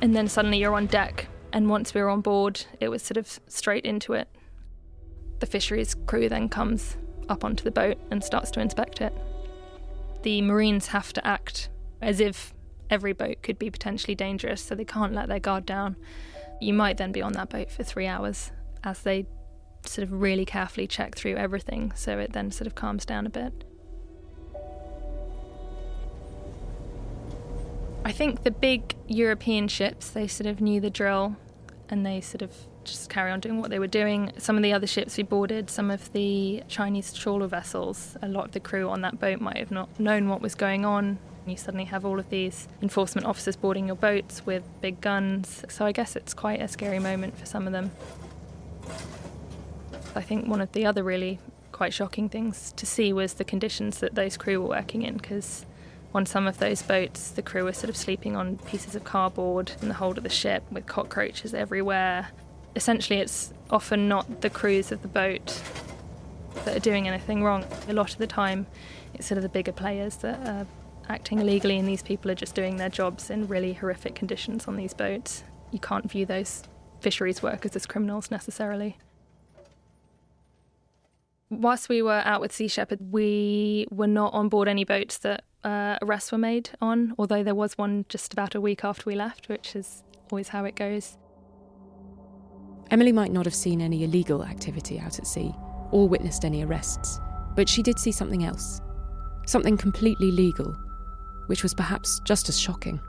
And 0.00 0.14
then 0.14 0.26
suddenly 0.26 0.58
you're 0.58 0.74
on 0.74 0.86
deck, 0.86 1.28
and 1.52 1.70
once 1.70 1.94
we 1.94 2.02
were 2.02 2.08
on 2.08 2.20
board, 2.20 2.64
it 2.80 2.88
was 2.88 3.00
sort 3.00 3.16
of 3.16 3.38
straight 3.46 3.84
into 3.84 4.12
it. 4.14 4.28
The 5.38 5.46
fisheries 5.46 5.94
crew 5.94 6.28
then 6.28 6.48
comes 6.48 6.96
up 7.28 7.44
onto 7.44 7.62
the 7.62 7.70
boat 7.70 7.96
and 8.10 8.24
starts 8.24 8.50
to 8.52 8.60
inspect 8.60 9.00
it. 9.00 9.12
The 10.22 10.42
Marines 10.42 10.88
have 10.88 11.12
to 11.12 11.24
act 11.24 11.68
as 12.02 12.18
if 12.18 12.52
every 12.90 13.12
boat 13.12 13.42
could 13.42 13.58
be 13.58 13.70
potentially 13.70 14.14
dangerous, 14.14 14.60
so 14.60 14.74
they 14.74 14.84
can't 14.84 15.12
let 15.12 15.28
their 15.28 15.40
guard 15.40 15.66
down. 15.66 15.96
You 16.60 16.72
might 16.72 16.96
then 16.96 17.12
be 17.12 17.22
on 17.22 17.32
that 17.32 17.50
boat 17.50 17.70
for 17.70 17.82
three 17.82 18.06
hours 18.06 18.50
as 18.82 19.02
they 19.02 19.26
sort 19.84 20.06
of 20.06 20.12
really 20.12 20.44
carefully 20.44 20.86
check 20.86 21.14
through 21.14 21.36
everything 21.36 21.92
so 21.94 22.18
it 22.18 22.32
then 22.32 22.50
sort 22.50 22.66
of 22.66 22.74
calms 22.74 23.04
down 23.04 23.26
a 23.26 23.30
bit. 23.30 23.64
I 28.04 28.12
think 28.12 28.44
the 28.44 28.50
big 28.52 28.94
European 29.08 29.66
ships, 29.68 30.10
they 30.10 30.28
sort 30.28 30.46
of 30.46 30.60
knew 30.60 30.80
the 30.80 30.90
drill 30.90 31.36
and 31.88 32.06
they 32.06 32.20
sort 32.20 32.42
of 32.42 32.52
just 32.84 33.10
carry 33.10 33.32
on 33.32 33.40
doing 33.40 33.60
what 33.60 33.70
they 33.70 33.80
were 33.80 33.88
doing. 33.88 34.32
Some 34.38 34.56
of 34.56 34.62
the 34.62 34.72
other 34.72 34.86
ships 34.86 35.16
we 35.16 35.24
boarded, 35.24 35.68
some 35.68 35.90
of 35.90 36.12
the 36.12 36.62
Chinese 36.68 37.12
trawler 37.12 37.48
vessels, 37.48 38.16
a 38.22 38.28
lot 38.28 38.44
of 38.44 38.52
the 38.52 38.60
crew 38.60 38.88
on 38.88 39.00
that 39.02 39.18
boat 39.18 39.40
might 39.40 39.56
have 39.56 39.72
not 39.72 39.98
known 39.98 40.28
what 40.28 40.40
was 40.40 40.54
going 40.54 40.84
on. 40.84 41.18
You 41.46 41.56
suddenly 41.56 41.84
have 41.84 42.04
all 42.04 42.18
of 42.18 42.28
these 42.28 42.66
enforcement 42.82 43.24
officers 43.24 43.54
boarding 43.54 43.86
your 43.86 43.96
boats 43.96 44.44
with 44.44 44.64
big 44.80 45.00
guns. 45.00 45.64
So 45.68 45.86
I 45.86 45.92
guess 45.92 46.16
it's 46.16 46.34
quite 46.34 46.60
a 46.60 46.66
scary 46.66 46.98
moment 46.98 47.38
for 47.38 47.46
some 47.46 47.68
of 47.68 47.72
them. 47.72 47.92
I 50.16 50.22
think 50.22 50.48
one 50.48 50.60
of 50.60 50.72
the 50.72 50.84
other 50.86 51.04
really 51.04 51.38
quite 51.70 51.92
shocking 51.94 52.28
things 52.28 52.72
to 52.76 52.86
see 52.86 53.12
was 53.12 53.34
the 53.34 53.44
conditions 53.44 54.00
that 54.00 54.14
those 54.14 54.36
crew 54.36 54.60
were 54.60 54.68
working 54.68 55.02
in 55.02 55.18
because 55.18 55.66
on 56.14 56.24
some 56.24 56.46
of 56.46 56.58
those 56.58 56.82
boats 56.82 57.30
the 57.30 57.42
crew 57.42 57.64
were 57.64 57.72
sort 57.72 57.90
of 57.90 57.96
sleeping 57.96 58.34
on 58.34 58.56
pieces 58.58 58.96
of 58.96 59.04
cardboard 59.04 59.72
in 59.82 59.88
the 59.88 59.94
hold 59.94 60.16
of 60.16 60.24
the 60.24 60.30
ship 60.30 60.64
with 60.72 60.86
cockroaches 60.86 61.54
everywhere. 61.54 62.28
Essentially, 62.74 63.20
it's 63.20 63.52
often 63.70 64.08
not 64.08 64.40
the 64.40 64.50
crews 64.50 64.90
of 64.90 65.02
the 65.02 65.08
boat 65.08 65.62
that 66.64 66.76
are 66.76 66.80
doing 66.80 67.06
anything 67.06 67.44
wrong. 67.44 67.64
A 67.88 67.92
lot 67.92 68.12
of 68.12 68.18
the 68.18 68.26
time, 68.26 68.66
it's 69.14 69.26
sort 69.26 69.36
of 69.36 69.42
the 69.42 69.48
bigger 69.48 69.72
players 69.72 70.16
that 70.16 70.46
are 70.46 70.66
acting 71.08 71.38
illegally, 71.38 71.78
and 71.78 71.88
these 71.88 72.02
people 72.02 72.30
are 72.30 72.34
just 72.34 72.54
doing 72.54 72.76
their 72.76 72.88
jobs 72.88 73.30
in 73.30 73.48
really 73.48 73.72
horrific 73.72 74.14
conditions 74.14 74.66
on 74.66 74.76
these 74.76 74.94
boats. 74.94 75.44
You 75.70 75.78
can't 75.78 76.10
view 76.10 76.26
those 76.26 76.62
fisheries 77.00 77.42
workers 77.42 77.76
as 77.76 77.86
criminals 77.86 78.30
necessarily 78.30 78.96
whilst 81.50 81.88
we 81.88 82.02
were 82.02 82.22
out 82.24 82.40
with 82.40 82.52
Sea 82.52 82.68
Shepherd, 82.68 83.12
we 83.12 83.86
were 83.90 84.06
not 84.06 84.32
on 84.34 84.48
board 84.48 84.68
any 84.68 84.84
boats 84.84 85.18
that 85.18 85.44
uh, 85.64 85.96
arrests 86.02 86.32
were 86.32 86.38
made 86.38 86.70
on, 86.80 87.14
although 87.18 87.42
there 87.42 87.54
was 87.54 87.78
one 87.78 88.04
just 88.08 88.32
about 88.32 88.54
a 88.54 88.60
week 88.60 88.84
after 88.84 89.04
we 89.06 89.14
left, 89.14 89.48
which 89.48 89.76
is 89.76 90.02
always 90.30 90.48
how 90.48 90.64
it 90.64 90.74
goes. 90.74 91.18
Emily 92.90 93.12
might 93.12 93.32
not 93.32 93.44
have 93.44 93.54
seen 93.54 93.80
any 93.80 94.04
illegal 94.04 94.44
activity 94.44 94.98
out 94.98 95.18
at 95.18 95.26
sea 95.26 95.52
or 95.90 96.08
witnessed 96.08 96.44
any 96.44 96.64
arrests, 96.64 97.20
but 97.54 97.68
she 97.68 97.82
did 97.82 97.98
see 97.98 98.12
something 98.12 98.44
else. 98.44 98.80
Something 99.46 99.76
completely 99.76 100.30
legal, 100.30 100.76
which 101.46 101.62
was 101.62 101.74
perhaps 101.74 102.20
just 102.24 102.48
as 102.48 102.58
shocking. 102.58 103.00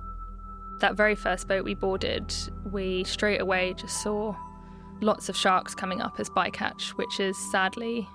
That 0.80 0.96
very 0.96 1.16
first 1.16 1.48
boat 1.48 1.64
we 1.64 1.74
boarded, 1.74 2.34
we 2.72 3.04
straight 3.04 3.42
away 3.42 3.74
just 3.74 4.02
saw 4.02 4.36
lots 5.02 5.30
of 5.30 5.36
sharks 5.36 5.74
coming 5.76 6.02
up 6.02 6.20
as 6.20 6.30
bycatch, 6.30 6.90
which 6.92 7.20
is 7.20 7.38
sadly 7.52 8.08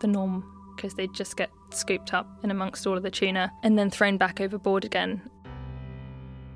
the 0.00 0.06
norm 0.06 0.44
because 0.76 0.94
they 0.94 1.06
just 1.08 1.36
get 1.36 1.50
scooped 1.70 2.14
up 2.14 2.26
in 2.42 2.50
amongst 2.50 2.86
all 2.86 2.96
of 2.96 3.02
the 3.02 3.10
tuna 3.10 3.52
and 3.62 3.78
then 3.78 3.90
thrown 3.90 4.16
back 4.16 4.40
overboard 4.40 4.84
again. 4.84 5.20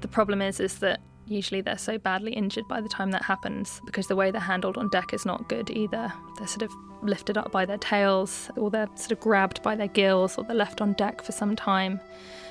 The 0.00 0.08
problem 0.08 0.42
is 0.42 0.60
is 0.60 0.78
that 0.78 1.00
usually 1.26 1.60
they're 1.60 1.78
so 1.78 1.98
badly 1.98 2.32
injured 2.32 2.68
by 2.68 2.80
the 2.80 2.88
time 2.88 3.10
that 3.12 3.22
happens 3.22 3.80
because 3.86 4.06
the 4.06 4.16
way 4.16 4.30
they're 4.30 4.40
handled 4.40 4.76
on 4.76 4.88
deck 4.88 5.14
is 5.14 5.24
not 5.24 5.48
good 5.48 5.70
either. 5.70 6.12
They're 6.38 6.46
sort 6.46 6.62
of 6.62 6.72
lifted 7.02 7.36
up 7.36 7.52
by 7.52 7.66
their 7.66 7.78
tails, 7.78 8.50
or 8.56 8.70
they're 8.70 8.88
sort 8.94 9.12
of 9.12 9.20
grabbed 9.20 9.62
by 9.62 9.76
their 9.76 9.88
gills, 9.88 10.36
or 10.36 10.44
they're 10.44 10.56
left 10.56 10.80
on 10.80 10.94
deck 10.94 11.22
for 11.22 11.32
some 11.32 11.54
time. 11.54 12.00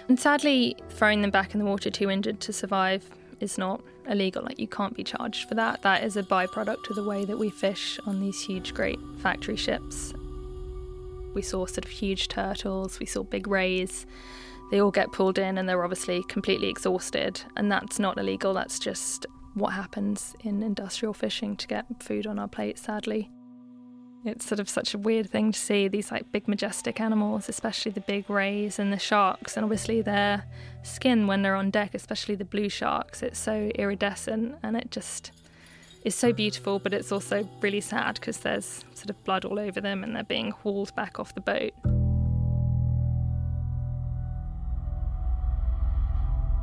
And 0.07 0.19
sadly, 0.19 0.75
throwing 0.89 1.21
them 1.21 1.31
back 1.31 1.53
in 1.53 1.59
the 1.59 1.65
water 1.65 1.89
too 1.89 2.09
injured 2.09 2.39
to 2.41 2.53
survive 2.53 3.09
is 3.39 3.57
not 3.57 3.81
illegal. 4.07 4.43
Like, 4.43 4.59
you 4.59 4.67
can't 4.67 4.95
be 4.95 5.03
charged 5.03 5.47
for 5.47 5.55
that. 5.55 5.81
That 5.81 6.03
is 6.03 6.17
a 6.17 6.23
byproduct 6.23 6.89
of 6.89 6.95
the 6.95 7.03
way 7.03 7.25
that 7.25 7.37
we 7.37 7.49
fish 7.49 7.99
on 8.05 8.19
these 8.19 8.41
huge, 8.41 8.73
great 8.73 8.99
factory 9.19 9.55
ships. 9.55 10.13
We 11.33 11.41
saw 11.41 11.65
sort 11.65 11.85
of 11.85 11.91
huge 11.91 12.27
turtles, 12.27 12.99
we 12.99 13.05
saw 13.05 13.23
big 13.23 13.47
rays. 13.47 14.05
They 14.73 14.81
all 14.81 14.89
get 14.89 15.11
pulled 15.11 15.37
in 15.37 15.59
and 15.59 15.69
they're 15.69 15.83
obviously 15.83 16.23
completely 16.23 16.67
exhausted. 16.67 17.39
And 17.55 17.71
that's 17.71 17.99
not 17.99 18.17
illegal, 18.17 18.55
that's 18.55 18.79
just 18.79 19.27
what 19.53 19.73
happens 19.73 20.33
in 20.39 20.63
industrial 20.63 21.13
fishing 21.13 21.55
to 21.57 21.67
get 21.67 21.85
food 22.01 22.25
on 22.25 22.39
our 22.39 22.47
plates, 22.47 22.81
sadly. 22.81 23.29
It's 24.25 24.47
sort 24.47 24.59
of 24.59 24.67
such 24.67 24.95
a 24.95 24.97
weird 24.97 25.29
thing 25.29 25.51
to 25.51 25.59
see 25.59 25.87
these 25.87 26.11
like 26.11 26.31
big 26.31 26.47
majestic 26.47 26.99
animals, 26.99 27.49
especially 27.49 27.91
the 27.91 28.01
big 28.01 28.27
rays 28.31 28.79
and 28.79 28.91
the 28.91 28.97
sharks, 28.97 29.55
and 29.55 29.63
obviously 29.63 30.01
their 30.01 30.43
skin 30.81 31.27
when 31.27 31.43
they're 31.43 31.53
on 31.53 31.69
deck, 31.69 31.93
especially 31.93 32.33
the 32.33 32.43
blue 32.43 32.67
sharks, 32.67 33.21
it's 33.21 33.37
so 33.37 33.69
iridescent 33.75 34.55
and 34.63 34.75
it 34.75 34.89
just 34.89 35.33
is 36.03 36.15
so 36.15 36.33
beautiful, 36.33 36.79
but 36.79 36.95
it's 36.95 37.11
also 37.11 37.47
really 37.61 37.79
sad 37.79 38.15
because 38.15 38.39
there's 38.39 38.83
sort 38.95 39.11
of 39.11 39.23
blood 39.23 39.45
all 39.45 39.59
over 39.59 39.79
them 39.79 40.03
and 40.03 40.15
they're 40.15 40.23
being 40.23 40.49
hauled 40.49 40.95
back 40.95 41.19
off 41.19 41.35
the 41.35 41.41
boat. 41.41 41.73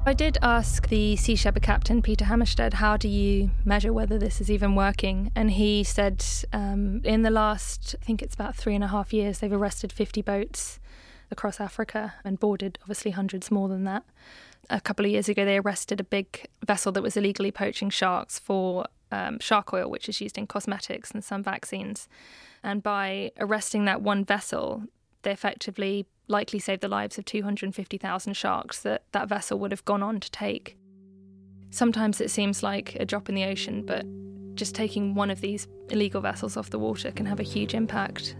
I 0.07 0.15
did 0.15 0.39
ask 0.41 0.89
the 0.89 1.15
Sea 1.17 1.37
Shepherd 1.37 1.63
captain, 1.63 2.01
Peter 2.01 2.25
Hammarstedt, 2.25 2.73
how 2.73 2.97
do 2.97 3.07
you 3.07 3.51
measure 3.67 3.93
whether 3.93 4.19
this 4.19 4.41
is 4.41 4.51
even 4.51 4.75
working? 4.75 5.31
And 5.37 5.51
he 5.51 5.85
said 5.85 6.25
um, 6.55 7.03
in 7.05 7.21
the 7.21 7.31
last, 7.31 7.95
I 8.01 8.05
think 8.05 8.23
it's 8.23 8.35
about 8.35 8.57
three 8.57 8.75
and 8.75 8.83
a 8.83 8.89
half 8.89 9.13
years, 9.13 9.39
they've 9.39 9.53
arrested 9.53 9.93
50 9.93 10.23
boats 10.23 10.81
across 11.31 11.61
Africa 11.61 12.15
and 12.25 12.41
boarded 12.41 12.79
obviously 12.83 13.11
hundreds 13.11 13.51
more 13.51 13.69
than 13.69 13.85
that. 13.85 14.05
A 14.71 14.81
couple 14.81 15.05
of 15.05 15.11
years 15.11 15.29
ago, 15.29 15.45
they 15.45 15.59
arrested 15.59 16.01
a 16.01 16.05
big 16.05 16.47
vessel 16.65 16.93
that 16.93 17.03
was 17.03 17.17
illegally 17.17 17.53
poaching 17.53 17.91
sharks 17.91 18.39
for 18.39 18.87
um, 19.13 19.39
shark 19.39 19.73
oil, 19.75 19.91
which 19.91 20.09
is 20.09 20.19
used 20.21 20.39
in 20.39 20.47
cosmetics 20.47 21.11
and 21.11 21.23
some 21.23 21.43
vaccines. 21.43 22.09
And 22.63 22.83
by 22.83 23.33
arresting 23.39 23.85
that 23.85 24.01
one 24.01 24.25
vessel, 24.25 24.85
they 25.23 25.31
effectively 25.31 26.07
likely 26.31 26.59
saved 26.59 26.81
the 26.81 26.89
lives 26.89 27.19
of 27.19 27.25
250,000 27.25 28.35
sharks 28.35 28.81
that 28.81 29.05
that 29.13 29.29
vessel 29.29 29.59
would 29.59 29.73
have 29.73 29.85
gone 29.85 30.03
on 30.03 30.21
to 30.21 30.31
take. 30.31 30.77
Sometimes 31.71 32.21
it 32.21 32.31
seems 32.31 32.63
like 32.63 32.97
a 32.97 33.05
drop 33.05 33.29
in 33.29 33.35
the 33.35 33.45
ocean, 33.45 33.85
but 33.85 34.07
just 34.55 34.75
taking 34.75 35.15
one 35.15 35.31
of 35.31 35.41
these 35.41 35.69
illegal 35.91 36.21
vessels 36.21 36.57
off 36.57 36.71
the 36.71 36.79
water 36.79 37.11
can 37.13 37.27
have 37.27 37.41
a 37.41 37.45
huge 37.45 37.75
impact. 37.75 38.37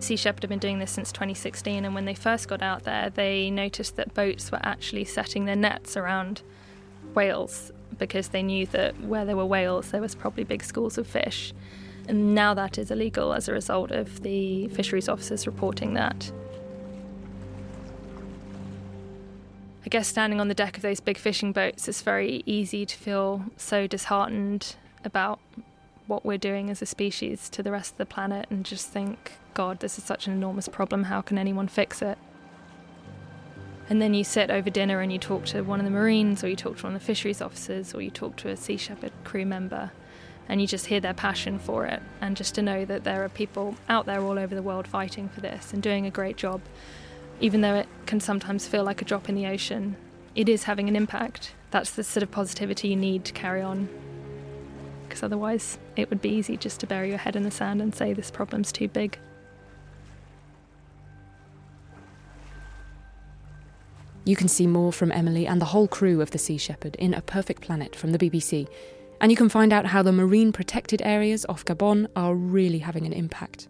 Sea 0.00 0.16
Shepherd 0.16 0.44
have 0.44 0.48
been 0.48 0.58
doing 0.58 0.78
this 0.78 0.92
since 0.92 1.10
2016, 1.10 1.84
and 1.84 1.94
when 1.94 2.04
they 2.04 2.14
first 2.14 2.48
got 2.48 2.62
out 2.62 2.84
there, 2.84 3.10
they 3.10 3.50
noticed 3.50 3.96
that 3.96 4.14
boats 4.14 4.52
were 4.52 4.60
actually 4.62 5.04
setting 5.04 5.44
their 5.44 5.56
nets 5.56 5.96
around 5.96 6.42
whales 7.14 7.72
because 7.98 8.28
they 8.28 8.42
knew 8.42 8.64
that 8.66 8.98
where 9.00 9.24
there 9.24 9.36
were 9.36 9.44
whales, 9.44 9.90
there 9.90 10.00
was 10.00 10.14
probably 10.14 10.44
big 10.44 10.62
schools 10.62 10.98
of 10.98 11.06
fish. 11.06 11.52
And 12.08 12.34
now 12.34 12.54
that 12.54 12.78
is 12.78 12.90
illegal 12.90 13.34
as 13.34 13.48
a 13.48 13.52
result 13.52 13.90
of 13.90 14.22
the 14.22 14.68
fisheries 14.68 15.08
officers 15.08 15.46
reporting 15.46 15.94
that. 15.94 16.32
I 19.84 19.88
guess 19.90 20.08
standing 20.08 20.40
on 20.40 20.48
the 20.48 20.54
deck 20.54 20.76
of 20.76 20.82
those 20.82 21.00
big 21.00 21.18
fishing 21.18 21.52
boats, 21.52 21.86
it's 21.86 22.02
very 22.02 22.42
easy 22.46 22.84
to 22.84 22.96
feel 22.96 23.44
so 23.56 23.86
disheartened 23.86 24.74
about 25.04 25.38
what 26.06 26.24
we're 26.24 26.38
doing 26.38 26.70
as 26.70 26.80
a 26.80 26.86
species 26.86 27.48
to 27.50 27.62
the 27.62 27.70
rest 27.70 27.92
of 27.92 27.98
the 27.98 28.06
planet 28.06 28.46
and 28.50 28.64
just 28.64 28.88
think, 28.88 29.32
God, 29.52 29.80
this 29.80 29.98
is 29.98 30.04
such 30.04 30.26
an 30.26 30.32
enormous 30.32 30.68
problem. 30.68 31.04
How 31.04 31.20
can 31.20 31.36
anyone 31.38 31.68
fix 31.68 32.00
it? 32.00 32.18
And 33.90 34.02
then 34.02 34.14
you 34.14 34.24
sit 34.24 34.50
over 34.50 34.68
dinner 34.70 35.00
and 35.00 35.12
you 35.12 35.18
talk 35.18 35.44
to 35.46 35.62
one 35.62 35.78
of 35.78 35.84
the 35.84 35.90
Marines, 35.90 36.42
or 36.44 36.48
you 36.48 36.56
talk 36.56 36.78
to 36.78 36.84
one 36.84 36.94
of 36.94 37.00
the 37.00 37.06
fisheries 37.06 37.40
officers, 37.40 37.94
or 37.94 38.02
you 38.02 38.10
talk 38.10 38.36
to 38.36 38.48
a 38.48 38.56
Sea 38.56 38.76
Shepherd 38.76 39.12
crew 39.24 39.46
member, 39.46 39.90
and 40.48 40.60
you 40.60 40.66
just 40.66 40.86
hear 40.86 41.00
their 41.00 41.14
passion 41.14 41.58
for 41.58 41.86
it. 41.86 42.02
And 42.20 42.36
just 42.36 42.54
to 42.54 42.62
know 42.62 42.84
that 42.84 43.04
there 43.04 43.24
are 43.24 43.28
people 43.28 43.76
out 43.88 44.06
there 44.06 44.20
all 44.20 44.38
over 44.38 44.54
the 44.54 44.62
world 44.62 44.88
fighting 44.88 45.28
for 45.28 45.40
this 45.40 45.72
and 45.72 45.82
doing 45.82 46.06
a 46.06 46.10
great 46.10 46.36
job, 46.36 46.60
even 47.40 47.60
though 47.60 47.74
it 47.74 47.88
can 48.06 48.20
sometimes 48.20 48.66
feel 48.66 48.84
like 48.84 49.02
a 49.02 49.04
drop 49.04 49.28
in 49.28 49.34
the 49.34 49.46
ocean, 49.46 49.96
it 50.34 50.48
is 50.48 50.64
having 50.64 50.88
an 50.88 50.96
impact. 50.96 51.52
That's 51.70 51.90
the 51.90 52.02
sort 52.02 52.22
of 52.22 52.30
positivity 52.30 52.88
you 52.88 52.96
need 52.96 53.24
to 53.26 53.32
carry 53.32 53.60
on. 53.60 53.88
Because 55.06 55.22
otherwise, 55.22 55.78
it 55.96 56.08
would 56.10 56.22
be 56.22 56.30
easy 56.30 56.56
just 56.56 56.80
to 56.80 56.86
bury 56.86 57.08
your 57.10 57.18
head 57.18 57.36
in 57.36 57.42
the 57.42 57.50
sand 57.50 57.82
and 57.82 57.94
say 57.94 58.12
this 58.12 58.30
problem's 58.30 58.72
too 58.72 58.88
big. 58.88 59.18
You 64.24 64.36
can 64.36 64.48
see 64.48 64.66
more 64.66 64.92
from 64.92 65.10
Emily 65.10 65.46
and 65.46 65.58
the 65.58 65.66
whole 65.66 65.88
crew 65.88 66.20
of 66.20 66.32
the 66.32 66.38
Sea 66.38 66.58
Shepherd 66.58 66.96
in 66.96 67.14
A 67.14 67.22
Perfect 67.22 67.62
Planet 67.62 67.96
from 67.96 68.12
the 68.12 68.18
BBC, 68.18 68.68
and 69.20 69.30
you 69.30 69.36
can 69.36 69.48
find 69.48 69.72
out 69.72 69.86
how 69.86 70.02
the 70.02 70.12
marine 70.12 70.52
protected 70.52 71.02
areas 71.04 71.44
off 71.48 71.64
Gabon 71.64 72.06
are 72.14 72.34
really 72.34 72.78
having 72.78 73.06
an 73.06 73.12
impact. 73.12 73.68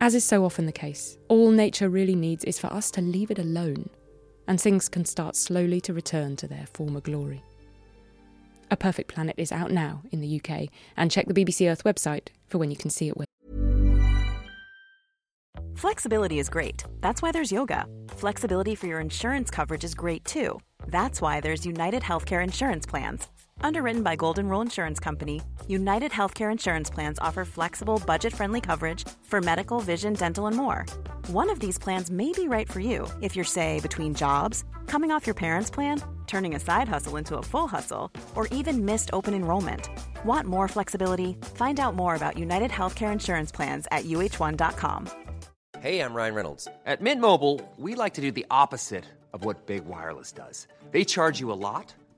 As 0.00 0.14
is 0.14 0.24
so 0.24 0.44
often 0.44 0.66
the 0.66 0.72
case, 0.72 1.18
all 1.28 1.50
nature 1.50 1.88
really 1.88 2.14
needs 2.14 2.44
is 2.44 2.58
for 2.58 2.72
us 2.72 2.90
to 2.92 3.00
leave 3.00 3.30
it 3.30 3.38
alone, 3.38 3.90
and 4.46 4.60
things 4.60 4.88
can 4.88 5.04
start 5.04 5.36
slowly 5.36 5.80
to 5.82 5.92
return 5.92 6.36
to 6.36 6.46
their 6.46 6.66
former 6.72 7.00
glory. 7.00 7.42
A 8.70 8.76
Perfect 8.76 9.12
Planet 9.12 9.34
is 9.38 9.50
out 9.50 9.70
now 9.70 10.02
in 10.12 10.20
the 10.20 10.40
UK, 10.40 10.68
and 10.96 11.10
check 11.10 11.26
the 11.26 11.34
BBC 11.34 11.70
Earth 11.70 11.84
website 11.84 12.28
for 12.46 12.58
when 12.58 12.70
you 12.70 12.76
can 12.76 12.90
see 12.90 13.08
it. 13.08 13.16
With. 13.16 13.26
Flexibility 15.74 16.38
is 16.38 16.48
great. 16.48 16.84
That's 17.00 17.22
why 17.22 17.32
there's 17.32 17.52
yoga. 17.52 17.86
Flexibility 18.08 18.74
for 18.74 18.86
your 18.86 19.00
insurance 19.00 19.50
coverage 19.50 19.84
is 19.84 19.94
great 19.94 20.24
too. 20.24 20.60
That's 20.86 21.20
why 21.20 21.40
there's 21.40 21.64
United 21.64 22.02
Healthcare 22.02 22.42
Insurance 22.42 22.84
Plans. 22.84 23.28
Underwritten 23.60 24.02
by 24.02 24.16
Golden 24.16 24.48
Rule 24.48 24.60
Insurance 24.62 25.00
Company, 25.00 25.40
United 25.66 26.12
Healthcare 26.12 26.50
Insurance 26.50 26.90
Plans 26.90 27.18
offer 27.20 27.44
flexible, 27.44 28.02
budget 28.06 28.32
friendly 28.32 28.60
coverage 28.60 29.06
for 29.24 29.40
medical, 29.40 29.80
vision, 29.80 30.14
dental, 30.14 30.46
and 30.46 30.56
more. 30.56 30.84
One 31.28 31.50
of 31.50 31.60
these 31.60 31.78
plans 31.78 32.10
may 32.10 32.32
be 32.32 32.48
right 32.48 32.70
for 32.70 32.80
you 32.80 33.06
if 33.20 33.36
you're, 33.36 33.44
say, 33.44 33.80
between 33.80 34.14
jobs, 34.14 34.64
coming 34.86 35.10
off 35.10 35.26
your 35.26 35.34
parents' 35.34 35.70
plan, 35.70 36.02
turning 36.26 36.54
a 36.54 36.60
side 36.60 36.88
hustle 36.88 37.16
into 37.16 37.38
a 37.38 37.42
full 37.42 37.68
hustle, 37.68 38.10
or 38.34 38.46
even 38.48 38.84
missed 38.84 39.10
open 39.12 39.34
enrollment. 39.34 39.88
Want 40.24 40.46
more 40.46 40.68
flexibility? 40.68 41.36
Find 41.54 41.78
out 41.78 41.94
more 41.94 42.14
about 42.14 42.38
United 42.38 42.70
Healthcare 42.70 43.12
Insurance 43.12 43.52
Plans 43.52 43.86
at 43.90 44.04
uhone.com. 44.04 45.08
Hey, 45.80 46.00
I'm 46.00 46.14
Ryan 46.14 46.34
Reynolds. 46.34 46.66
At 46.86 47.00
Mint 47.00 47.20
Mobile, 47.20 47.60
we 47.76 47.94
like 47.94 48.14
to 48.14 48.20
do 48.20 48.32
the 48.32 48.46
opposite 48.50 49.04
of 49.32 49.44
what 49.44 49.66
Big 49.66 49.84
Wireless 49.84 50.32
does. 50.32 50.66
They 50.90 51.04
charge 51.04 51.38
you 51.38 51.52
a 51.52 51.60
lot, 51.60 51.94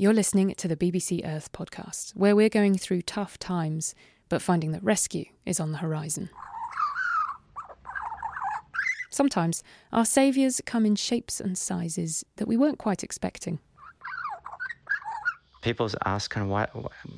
You're 0.00 0.14
listening 0.14 0.54
to 0.54 0.66
the 0.66 0.78
BBC 0.78 1.26
Earth 1.26 1.52
podcast, 1.52 2.16
where 2.16 2.34
we're 2.34 2.48
going 2.48 2.78
through 2.78 3.02
tough 3.02 3.38
times, 3.38 3.94
but 4.30 4.40
finding 4.40 4.72
that 4.72 4.82
rescue 4.82 5.26
is 5.44 5.60
on 5.60 5.72
the 5.72 5.76
horizon. 5.76 6.30
Sometimes 9.10 9.62
our 9.92 10.06
saviours 10.06 10.62
come 10.64 10.86
in 10.86 10.96
shapes 10.96 11.38
and 11.38 11.58
sizes 11.58 12.24
that 12.36 12.48
we 12.48 12.56
weren't 12.56 12.78
quite 12.78 13.04
expecting. 13.04 13.58
People 15.60 15.90
ask 16.06 16.32
her, 16.32 16.46
why, 16.46 16.66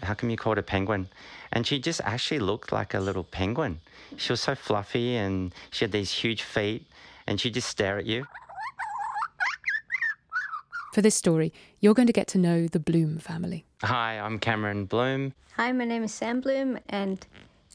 how 0.03 0.15
come 0.15 0.31
you 0.31 0.37
called 0.37 0.59
a 0.59 0.63
penguin? 0.65 1.09
And 1.53 1.65
she 1.65 1.79
just 1.79 2.01
actually 2.03 2.41
looked 2.41 2.73
like 2.73 2.95
a 2.95 3.01
little 3.01 3.23
penguin. 3.23 3.79
She 4.17 4.33
was 4.33 4.41
so 4.41 4.57
fluffy 4.57 5.15
and 5.15 5.55
she 5.71 5.85
had 5.85 5.93
these 5.93 6.11
huge 6.11 6.43
feet 6.43 6.89
and 7.29 7.41
she'd 7.41 7.55
just 7.55 7.69
stare 7.69 7.99
at 7.99 8.07
you. 8.07 8.27
For 10.93 11.01
this 11.01 11.15
story, 11.15 11.55
you're 11.81 11.95
going 11.95 12.07
to 12.07 12.13
get 12.13 12.27
to 12.29 12.39
know 12.39 12.69
the 12.69 12.79
Bloom 12.79 13.19
family. 13.19 13.65
Hi, 13.83 14.19
I'm 14.19 14.39
Cameron 14.39 14.85
Bloom. 14.85 15.33
Hi, 15.57 15.73
my 15.73 15.87
name 15.87 16.03
is 16.03 16.13
Sam 16.13 16.43
Bloom, 16.43 16.79
and 16.87 17.27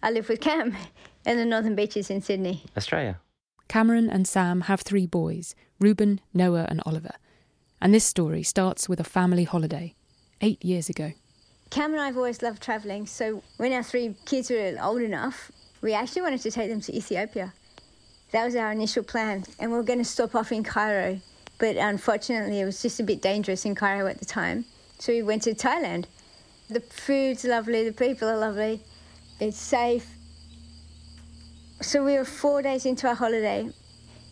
I 0.04 0.12
live 0.12 0.30
with 0.30 0.40
Cam 0.40 0.78
in 1.26 1.38
the 1.38 1.46
Northern 1.46 1.74
Beaches 1.74 2.12
in 2.12 2.22
Sydney. 2.22 2.66
Australia. 2.78 3.20
Cameron 3.68 4.08
and 4.08 4.28
Sam 4.28 4.62
have 4.62 4.82
three 4.82 5.08
boys 5.08 5.56
Reuben, 5.80 6.22
Noah, 6.32 6.68
and 6.70 6.80
Oliver. 6.86 7.16
And 7.82 7.92
this 7.92 8.06
story 8.06 8.44
starts 8.44 8.88
with 8.88 9.00
a 9.00 9.04
family 9.04 9.46
holiday 9.46 9.96
eight 10.42 10.64
years 10.64 10.88
ago. 10.88 11.14
Cam 11.72 11.94
and 11.94 12.02
I 12.02 12.06
have 12.06 12.18
always 12.18 12.44
loved 12.44 12.62
travelling, 12.62 13.08
so 13.08 13.42
when 13.58 13.74
our 13.74 13.82
three 13.82 14.14
kids 14.26 14.52
were 14.52 14.78
old 14.80 15.02
enough, 15.02 15.52
we 15.82 15.96
actually 15.96 16.22
wanted 16.22 16.42
to 16.42 16.52
take 16.52 16.70
them 16.70 16.82
to 16.82 16.96
Ethiopia. 16.96 17.52
That 18.32 18.46
was 18.46 18.56
our 18.56 18.72
initial 18.72 19.02
plan, 19.02 19.44
and 19.60 19.72
we 19.72 19.78
were 19.78 19.84
going 19.84 19.98
to 19.98 20.06
stop 20.06 20.36
off 20.36 20.52
in 20.52 20.64
Cairo, 20.64 21.20
but 21.60 21.76
unfortunately, 21.76 22.60
it 22.60 22.66
was 22.66 22.82
just 22.82 23.00
a 23.00 23.04
bit 23.04 23.22
dangerous 23.22 23.66
in 23.66 23.76
Cairo 23.76 24.08
at 24.08 24.20
the 24.20 24.26
time, 24.26 24.66
so 25.00 25.12
we 25.12 25.24
went 25.24 25.44
to 25.44 25.54
Thailand. 25.54 26.06
The 26.70 26.82
food's 26.82 27.44
lovely, 27.44 27.86
the 27.86 27.94
people 27.94 28.28
are 28.28 28.38
lovely, 28.38 28.82
it's 29.40 29.58
safe. 29.58 30.08
So 31.82 32.04
we 32.04 32.14
were 32.14 32.26
four 32.26 32.62
days 32.62 32.86
into 32.86 33.08
our 33.08 33.16
holiday. 33.16 33.70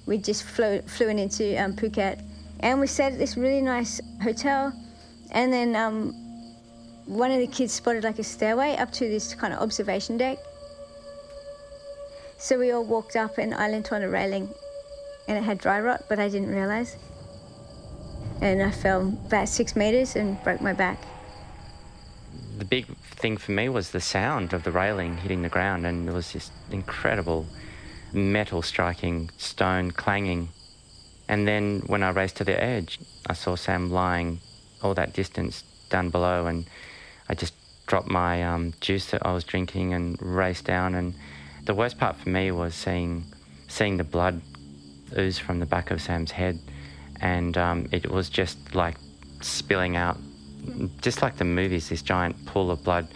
We 0.05 0.17
just 0.17 0.43
flew, 0.43 0.81
flew 0.81 1.07
in 1.09 1.19
into 1.19 1.55
um, 1.63 1.73
Phuket, 1.73 2.21
and 2.59 2.79
we 2.79 2.87
stayed 2.87 3.13
at 3.13 3.19
this 3.19 3.37
really 3.37 3.61
nice 3.61 4.01
hotel, 4.21 4.73
and 5.31 5.51
then 5.53 5.75
um, 5.75 6.13
one 7.05 7.31
of 7.31 7.39
the 7.39 7.47
kids 7.47 7.73
spotted 7.73 8.03
like 8.03 8.19
a 8.19 8.23
stairway 8.23 8.75
up 8.77 8.91
to 8.91 9.07
this 9.07 9.35
kind 9.35 9.53
of 9.53 9.59
observation 9.59 10.17
deck. 10.17 10.39
So 12.37 12.59
we 12.59 12.71
all 12.71 12.83
walked 12.83 13.15
up 13.15 13.37
and 13.37 13.53
I 13.53 13.69
leant 13.69 13.91
on 13.93 14.01
a 14.01 14.09
railing 14.09 14.49
and 15.27 15.37
it 15.37 15.43
had 15.43 15.59
dry 15.59 15.79
rot, 15.79 16.05
but 16.09 16.19
I 16.19 16.29
didn't 16.29 16.49
realize. 16.49 16.95
And 18.41 18.61
I 18.61 18.71
fell 18.71 19.01
about 19.27 19.49
six 19.49 19.75
meters 19.75 20.15
and 20.15 20.41
broke 20.43 20.61
my 20.61 20.73
back. 20.73 20.99
The 22.57 22.65
big 22.65 22.85
thing 23.15 23.37
for 23.37 23.51
me 23.51 23.69
was 23.69 23.91
the 23.91 24.01
sound 24.01 24.53
of 24.53 24.63
the 24.63 24.71
railing 24.71 25.17
hitting 25.17 25.41
the 25.41 25.49
ground, 25.49 25.85
and 25.85 26.07
it 26.07 26.13
was 26.13 26.33
this 26.33 26.51
incredible 26.71 27.45
metal 28.13 28.61
striking, 28.61 29.29
stone 29.37 29.91
clanging. 29.91 30.49
And 31.27 31.47
then 31.47 31.81
when 31.87 32.03
I 32.03 32.09
raced 32.09 32.37
to 32.37 32.43
the 32.43 32.61
edge, 32.61 32.99
I 33.27 33.33
saw 33.33 33.55
Sam 33.55 33.91
lying 33.91 34.39
all 34.81 34.93
that 34.93 35.13
distance 35.13 35.63
down 35.89 36.09
below, 36.09 36.47
and 36.47 36.65
I 37.27 37.33
just 37.33 37.53
dropped 37.87 38.09
my 38.09 38.43
um, 38.43 38.73
juice 38.79 39.11
that 39.11 39.25
I 39.25 39.33
was 39.33 39.43
drinking 39.43 39.93
and 39.93 40.21
raced 40.21 40.65
down. 40.65 40.95
And 40.95 41.15
the 41.65 41.73
worst 41.73 41.97
part 41.97 42.15
for 42.17 42.29
me 42.29 42.51
was 42.51 42.75
seeing 42.75 43.25
seeing 43.67 43.97
the 43.97 44.03
blood 44.03 44.41
ooze 45.17 45.39
from 45.39 45.59
the 45.59 45.65
back 45.65 45.91
of 45.91 46.01
Sam's 46.01 46.31
head, 46.31 46.59
and 47.21 47.57
um, 47.57 47.87
it 47.91 48.09
was 48.09 48.29
just 48.29 48.75
like 48.75 48.95
spilling 49.41 49.95
out, 49.95 50.17
just 51.01 51.21
like 51.21 51.37
the 51.37 51.45
movies. 51.45 51.89
This 51.89 52.01
giant 52.01 52.45
pool 52.45 52.71
of 52.71 52.83
blood 52.83 53.07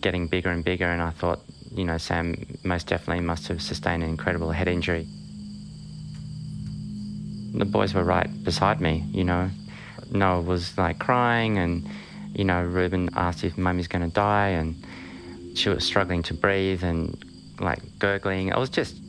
getting 0.00 0.26
bigger 0.26 0.50
and 0.50 0.64
bigger, 0.64 0.86
and 0.86 1.02
I 1.02 1.10
thought, 1.10 1.40
you 1.72 1.84
know, 1.84 1.98
Sam 1.98 2.34
most 2.64 2.86
definitely 2.86 3.24
must 3.24 3.48
have 3.48 3.60
sustained 3.62 4.02
an 4.02 4.08
incredible 4.08 4.50
head 4.50 4.68
injury. 4.68 5.06
The 7.54 7.64
boys 7.64 7.94
were 7.94 8.04
right 8.04 8.28
beside 8.44 8.80
me, 8.80 9.04
you 9.12 9.24
know. 9.24 9.50
Noah 10.10 10.42
was 10.42 10.76
like 10.78 10.98
crying 10.98 11.58
and 11.58 11.88
you 12.36 12.44
know, 12.44 12.62
Reuben 12.62 13.08
asked 13.16 13.44
if 13.44 13.56
mummy's 13.56 13.88
going 13.88 14.06
to 14.06 14.14
die, 14.14 14.48
and 14.48 14.76
she 15.56 15.70
was 15.70 15.84
struggling 15.84 16.22
to 16.24 16.34
breathe 16.34 16.84
and 16.84 17.16
like 17.58 17.80
gurgling. 17.98 18.48
It 18.48 18.58
was 18.58 18.68
just 18.68 19.00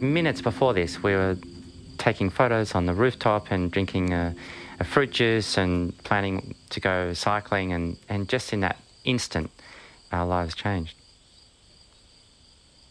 minutes 0.00 0.42
before 0.42 0.74
this, 0.74 1.00
we 1.00 1.12
were 1.12 1.36
taking 2.04 2.28
photos 2.28 2.74
on 2.74 2.84
the 2.84 2.92
rooftop 2.92 3.50
and 3.50 3.70
drinking 3.70 4.12
a, 4.12 4.34
a 4.78 4.84
fruit 4.84 5.10
juice 5.10 5.56
and 5.56 5.96
planning 6.04 6.54
to 6.68 6.78
go 6.78 7.14
cycling, 7.14 7.72
and, 7.72 7.96
and 8.10 8.28
just 8.28 8.52
in 8.52 8.60
that 8.60 8.76
instant, 9.04 9.50
our 10.12 10.26
lives 10.26 10.54
changed. 10.54 10.94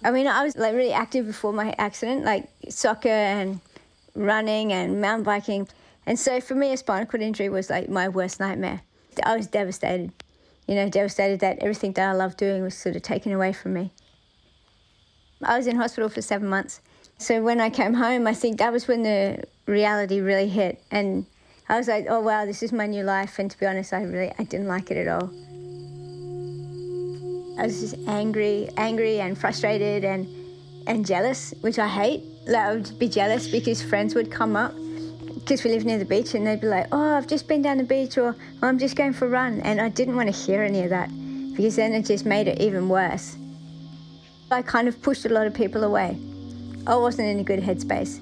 I 0.04 0.10
mean, 0.10 0.28
I 0.28 0.44
was 0.44 0.58
like 0.58 0.74
really 0.74 0.94
active 0.94 1.28
before 1.28 1.54
my 1.54 1.76
accident, 1.78 2.26
like 2.26 2.50
soccer 2.70 3.10
and 3.10 3.62
running 4.16 4.74
and 4.74 5.00
mountain 5.00 5.24
biking. 5.24 5.68
And 6.08 6.18
so 6.20 6.42
for 6.42 6.56
me, 6.56 6.74
a 6.74 6.78
spinal 6.78 7.06
cord 7.06 7.22
injury 7.22 7.50
was 7.50 7.70
like 7.70 7.90
my 7.90 8.10
worst 8.10 8.40
nightmare. 8.40 8.82
I 9.24 9.38
was 9.38 9.46
devastated, 9.46 10.12
you 10.68 10.74
know, 10.74 10.90
devastated 10.90 11.40
that 11.42 11.60
everything 11.60 11.94
that 11.94 12.10
I 12.10 12.14
loved 12.14 12.38
doing 12.38 12.64
was 12.64 12.76
sort 12.76 12.96
of 12.96 13.04
taken 13.04 13.32
away 13.32 13.54
from 13.54 13.74
me. 13.74 13.92
I 15.44 15.56
was 15.56 15.68
in 15.68 15.76
hospital 15.76 16.10
for 16.10 16.22
seven 16.22 16.50
months. 16.50 16.82
So 17.18 17.42
when 17.42 17.62
I 17.62 17.70
came 17.70 17.94
home, 17.94 18.28
I 18.28 18.34
think 18.34 18.60
that 18.60 18.72
was 18.72 18.88
when 18.88 19.04
the 19.04 19.44
reality 19.66 20.20
really 20.20 20.50
hit. 20.50 20.84
And 20.92 21.26
I 21.70 21.78
was 21.78 21.88
like, 21.88 22.06
oh, 22.10 22.20
wow, 22.20 22.46
this 22.46 22.62
is 22.62 22.74
my 22.74 22.86
new 22.86 23.04
life. 23.04 23.40
And 23.40 23.50
to 23.50 23.58
be 23.58 23.66
honest, 23.66 23.94
I 23.94 24.04
really, 24.04 24.32
I 24.38 24.44
didn't 24.44 24.68
like 24.68 24.92
it 24.92 24.98
at 24.98 25.08
all. 25.08 25.30
I 27.58 27.66
was 27.66 27.80
just 27.80 27.96
angry, 28.08 28.70
angry 28.78 29.20
and 29.20 29.38
frustrated 29.38 30.04
and, 30.04 30.28
and 30.88 31.06
jealous, 31.06 31.54
which 31.62 31.80
I 31.80 31.88
hate. 31.88 32.24
Like, 32.46 32.66
I 32.66 32.74
would 32.74 33.00
be 33.00 33.08
jealous 33.08 33.48
because 33.48 33.82
friends 33.82 34.16
would 34.16 34.32
come 34.32 34.56
up 34.56 34.74
because 35.36 35.64
we 35.64 35.72
live 35.72 35.86
near 35.86 36.00
the 36.00 36.06
beach 36.06 36.34
and 36.34 36.48
they'd 36.48 36.62
be 36.62 36.68
like, 36.68 36.88
oh, 36.92 37.16
I've 37.16 37.28
just 37.28 37.48
been 37.48 37.62
down 37.62 37.78
the 37.78 37.84
beach 37.84 38.18
or 38.18 38.36
oh, 38.62 38.68
I'm 38.68 38.80
just 38.80 38.96
going 38.96 39.14
for 39.14 39.26
a 39.26 39.30
run. 39.30 39.60
And 39.62 39.80
I 39.80 39.90
didn't 39.90 40.16
want 40.16 40.34
to 40.34 40.36
hear 40.36 40.64
any 40.64 40.84
of 40.84 40.90
that 40.90 41.10
because 41.56 41.76
then 41.76 41.94
it 41.94 42.06
just 42.06 42.26
made 42.26 42.48
it 42.48 42.60
even 42.60 42.90
worse. 42.90 43.38
I 44.52 44.62
kind 44.62 44.88
of 44.88 45.02
pushed 45.02 45.26
a 45.26 45.30
lot 45.30 45.48
of 45.48 45.54
people 45.54 45.84
away. 45.84 46.18
I 46.86 46.96
wasn't 46.98 47.30
in 47.30 47.40
a 47.40 47.44
good 47.44 47.62
headspace. 47.62 48.22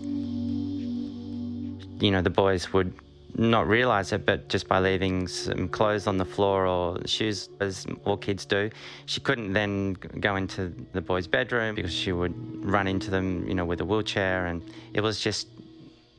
You 2.00 2.12
know, 2.12 2.21
the 2.21 2.30
boys 2.30 2.71
would 2.74 2.93
not 3.36 3.67
realize 3.67 4.12
it, 4.12 4.24
but 4.24 4.50
just 4.50 4.67
by 4.67 4.80
leaving 4.80 5.28
some 5.28 5.67
clothes 5.67 6.06
on 6.06 6.17
the 6.17 6.26
floor 6.26 6.67
or 6.67 7.00
shoes, 7.08 7.50
as 7.60 7.88
all 8.06 8.17
kids 8.17 8.45
do, 8.45 8.69
she 9.08 9.19
couldn't 9.19 9.54
then 9.54 9.93
go 10.19 10.36
into 10.36 10.74
the 10.93 11.02
boys' 11.02 11.26
bedroom 11.26 11.74
because 11.74 11.91
she 11.91 12.12
would 12.12 12.36
run 12.63 12.88
into 12.88 13.10
them, 13.10 13.47
you 13.47 13.56
know, 13.56 13.65
with 13.65 13.82
a 13.82 13.86
wheelchair. 13.86 14.45
And 14.45 14.62
it 14.93 15.02
was 15.02 15.19
just 15.19 15.47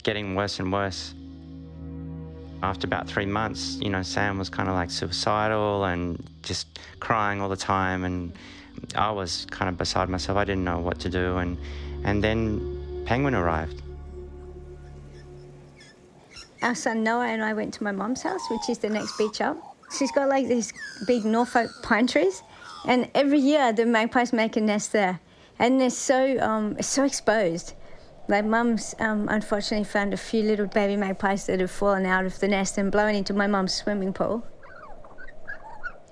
getting 0.02 0.34
worse 0.34 0.58
and 0.58 0.72
worse. 0.72 1.14
After 2.64 2.88
about 2.88 3.08
three 3.08 3.26
months, 3.26 3.78
you 3.80 3.90
know, 3.90 4.02
Sam 4.02 4.38
was 4.38 4.48
kind 4.48 4.68
of 4.68 4.74
like 4.74 4.90
suicidal 4.90 5.84
and 5.84 6.20
just 6.42 6.80
crying 6.98 7.40
all 7.40 7.48
the 7.48 7.56
time. 7.56 8.02
And 8.02 8.32
I 8.96 9.12
was 9.12 9.46
kind 9.50 9.68
of 9.68 9.78
beside 9.78 10.08
myself. 10.08 10.38
I 10.38 10.44
didn't 10.44 10.64
know 10.64 10.80
what 10.80 10.98
to 11.00 11.08
do. 11.08 11.36
And, 11.36 11.56
and 12.04 12.22
then 12.22 13.04
Penguin 13.06 13.34
arrived. 13.34 13.82
Our 16.62 16.74
son 16.74 17.02
Noah 17.02 17.26
and 17.26 17.42
I 17.42 17.52
went 17.54 17.74
to 17.74 17.82
my 17.82 17.92
mom's 17.92 18.22
house, 18.22 18.48
which 18.48 18.68
is 18.68 18.78
the 18.78 18.88
next 18.88 19.18
beach 19.18 19.40
up. 19.40 19.56
She's 19.98 20.12
got 20.12 20.28
like 20.28 20.46
these 20.46 20.72
big 21.06 21.24
Norfolk 21.24 21.70
pine 21.82 22.06
trees, 22.06 22.42
and 22.86 23.10
every 23.14 23.40
year 23.40 23.72
the 23.72 23.84
magpies 23.84 24.32
make 24.32 24.56
a 24.56 24.60
nest 24.60 24.92
there, 24.92 25.20
and 25.58 25.80
they're 25.80 25.90
so 25.90 26.38
um, 26.38 26.80
so 26.80 27.04
exposed. 27.04 27.74
My 28.28 28.40
mum's 28.40 28.94
um, 29.00 29.28
unfortunately 29.28 29.84
found 29.84 30.14
a 30.14 30.16
few 30.16 30.44
little 30.44 30.66
baby 30.66 30.96
magpies 30.96 31.46
that 31.46 31.58
have 31.58 31.72
fallen 31.72 32.06
out 32.06 32.24
of 32.24 32.38
the 32.38 32.46
nest 32.46 32.78
and 32.78 32.92
blown 32.92 33.16
into 33.16 33.34
my 33.34 33.48
mum's 33.48 33.74
swimming 33.74 34.12
pool. 34.12 34.46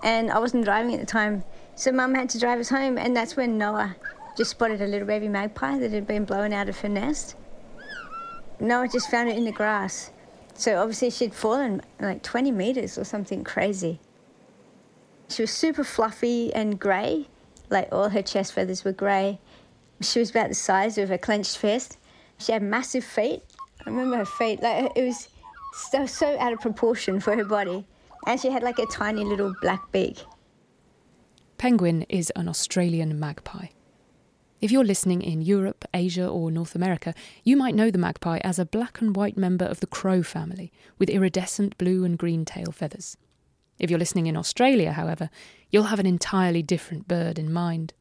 And 0.03 0.31
I 0.31 0.41
wasn't 0.41 0.65
driving 0.65 0.95
at 0.95 1.01
the 1.01 1.07
time, 1.07 1.45
so 1.77 1.93
mum 1.93 2.15
had 2.15 2.29
to 2.31 2.41
drive 2.41 2.59
us 2.59 2.69
home, 2.69 2.99
and 2.99 3.17
that's 3.17 3.37
when 3.37 3.57
Noah 3.57 3.95
just 4.41 4.53
spotted 4.53 4.81
a 4.81 4.87
little 4.87 5.07
baby 5.07 5.29
magpie 5.29 5.79
that 5.79 5.91
had 5.91 6.07
been 6.07 6.25
blown 6.25 6.51
out 6.51 6.67
of 6.67 6.81
her 6.81 6.89
nest. 6.89 7.37
No, 8.59 8.81
I 8.81 8.87
just 8.87 9.11
found 9.11 9.29
it 9.29 9.37
in 9.37 9.45
the 9.45 9.53
grass. 9.53 10.13
So 10.55 10.81
obviously 10.81 11.11
she'd 11.11 11.35
fallen 11.35 11.83
like 12.01 12.23
20 12.23 12.51
meters 12.51 12.97
or 12.97 13.05
something 13.05 13.45
crazy. 13.45 14.01
She 15.29 15.43
was 15.43 15.51
super 15.51 15.85
fluffy 15.85 16.55
and 16.55 16.81
grey, 16.81 17.29
like 17.69 17.91
all 17.93 18.09
her 18.09 18.23
chest 18.23 18.55
feathers 18.55 18.83
were 18.83 18.93
grey. 18.93 19.39
She 20.01 20.21
was 20.21 20.31
about 20.31 20.49
the 20.49 20.55
size 20.55 20.97
of 20.97 21.11
a 21.11 21.19
clenched 21.19 21.59
fist. 21.59 21.99
She 22.39 22.53
had 22.53 22.63
massive 22.63 23.05
feet. 23.05 23.43
I 23.85 23.91
remember 23.91 24.17
her 24.17 24.25
feet, 24.25 24.63
like 24.63 24.91
it 24.97 25.05
was 25.05 25.29
so, 25.75 26.07
so 26.07 26.39
out 26.39 26.55
of 26.55 26.61
proportion 26.61 27.21
for 27.21 27.37
her 27.37 27.45
body. 27.45 27.87
And 28.27 28.41
she 28.41 28.49
had 28.49 28.63
like 28.63 28.79
a 28.79 28.87
tiny 28.87 29.23
little 29.23 29.53
black 29.61 29.93
beak. 29.93 30.25
Penguin 31.59 32.07
is 32.09 32.33
an 32.37 32.49
Australian 32.49 33.21
magpie. 33.21 33.67
If 34.61 34.71
you're 34.71 34.85
listening 34.85 35.23
in 35.23 35.41
Europe, 35.41 35.87
Asia, 35.95 36.29
or 36.29 36.51
North 36.51 36.75
America, 36.75 37.15
you 37.43 37.57
might 37.57 37.75
know 37.75 37.91
the 37.91 37.97
magpie 37.97 38.41
as 38.45 38.59
a 38.59 38.67
black 38.67 39.01
and 39.01 39.17
white 39.17 39.39
member 39.39 39.65
of 39.65 39.81
the 39.81 39.87
crow 39.87 40.23
family 40.23 40.71
with 40.99 41.09
iridescent 41.09 41.79
blue 41.79 42.05
and 42.05 42.19
green 42.19 42.45
tail 42.45 42.71
feathers. 42.71 43.17
If 43.79 43.89
you're 43.89 43.99
listening 43.99 44.27
in 44.27 44.37
Australia, 44.37 44.93
however, 44.93 45.31
you'll 45.71 45.85
have 45.85 45.99
an 45.99 46.07
entirely 46.07 46.63
different 46.63 47.09
bird 47.09 47.39
in 47.39 47.51
mind. 47.51 47.95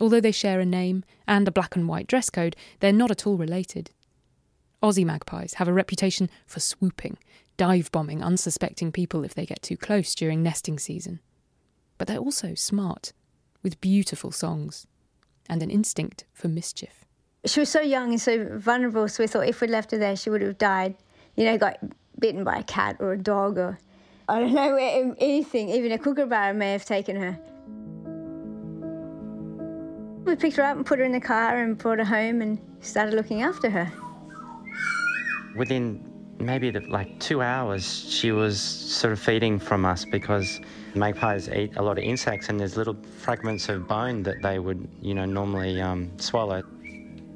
Although 0.00 0.22
they 0.22 0.32
share 0.32 0.58
a 0.58 0.64
name 0.64 1.04
and 1.28 1.46
a 1.46 1.52
black 1.52 1.76
and 1.76 1.86
white 1.86 2.06
dress 2.06 2.30
code, 2.30 2.56
they're 2.80 2.90
not 2.90 3.10
at 3.10 3.26
all 3.26 3.36
related. 3.36 3.90
Aussie 4.82 5.04
magpies 5.04 5.54
have 5.54 5.68
a 5.68 5.72
reputation 5.72 6.30
for 6.46 6.60
swooping, 6.60 7.18
dive 7.58 7.92
bombing 7.92 8.22
unsuspecting 8.22 8.90
people 8.90 9.22
if 9.22 9.34
they 9.34 9.44
get 9.44 9.60
too 9.60 9.76
close 9.76 10.14
during 10.14 10.42
nesting 10.42 10.78
season. 10.78 11.20
But 11.98 12.08
they're 12.08 12.16
also 12.16 12.54
smart, 12.54 13.12
with 13.62 13.82
beautiful 13.82 14.32
songs 14.32 14.86
and 15.48 15.62
an 15.62 15.70
instinct 15.70 16.24
for 16.32 16.48
mischief. 16.48 17.04
She 17.46 17.60
was 17.60 17.68
so 17.68 17.80
young 17.80 18.10
and 18.10 18.20
so 18.20 18.58
vulnerable, 18.58 19.08
so 19.08 19.22
we 19.22 19.26
thought 19.26 19.46
if 19.46 19.60
we'd 19.60 19.70
left 19.70 19.90
her 19.90 19.98
there, 19.98 20.16
she 20.16 20.30
would 20.30 20.42
have 20.42 20.58
died. 20.58 20.94
You 21.36 21.44
know, 21.44 21.58
got 21.58 21.78
bitten 22.18 22.44
by 22.44 22.56
a 22.56 22.62
cat 22.62 22.96
or 23.00 23.12
a 23.12 23.18
dog 23.18 23.58
or 23.58 23.78
I 24.28 24.40
don't 24.40 24.54
know, 24.54 24.72
um, 24.78 25.16
anything. 25.18 25.68
Even 25.68 25.92
a 25.92 25.98
kookaburra 25.98 26.54
may 26.54 26.72
have 26.72 26.84
taken 26.84 27.16
her. 27.16 27.38
We 30.24 30.36
picked 30.36 30.56
her 30.56 30.62
up 30.62 30.76
and 30.76 30.86
put 30.86 30.98
her 30.98 31.04
in 31.04 31.12
the 31.12 31.20
car 31.20 31.62
and 31.62 31.76
brought 31.76 31.98
her 31.98 32.04
home 32.04 32.40
and 32.40 32.58
started 32.80 33.12
looking 33.14 33.42
after 33.42 33.68
her. 33.68 33.92
Within 35.54 36.13
maybe 36.44 36.70
the, 36.70 36.80
like 36.80 37.18
two 37.20 37.42
hours, 37.42 38.06
she 38.08 38.32
was 38.32 38.60
sort 38.60 39.12
of 39.12 39.20
feeding 39.20 39.58
from 39.58 39.84
us 39.84 40.04
because 40.04 40.60
magpies 40.94 41.48
eat 41.48 41.76
a 41.76 41.82
lot 41.82 41.98
of 41.98 42.04
insects 42.04 42.48
and 42.48 42.58
there's 42.60 42.76
little 42.76 42.96
fragments 43.18 43.68
of 43.68 43.88
bone 43.88 44.22
that 44.22 44.42
they 44.42 44.58
would, 44.58 44.88
you 45.00 45.14
know, 45.14 45.24
normally 45.24 45.80
um, 45.80 46.10
swallow. 46.18 46.62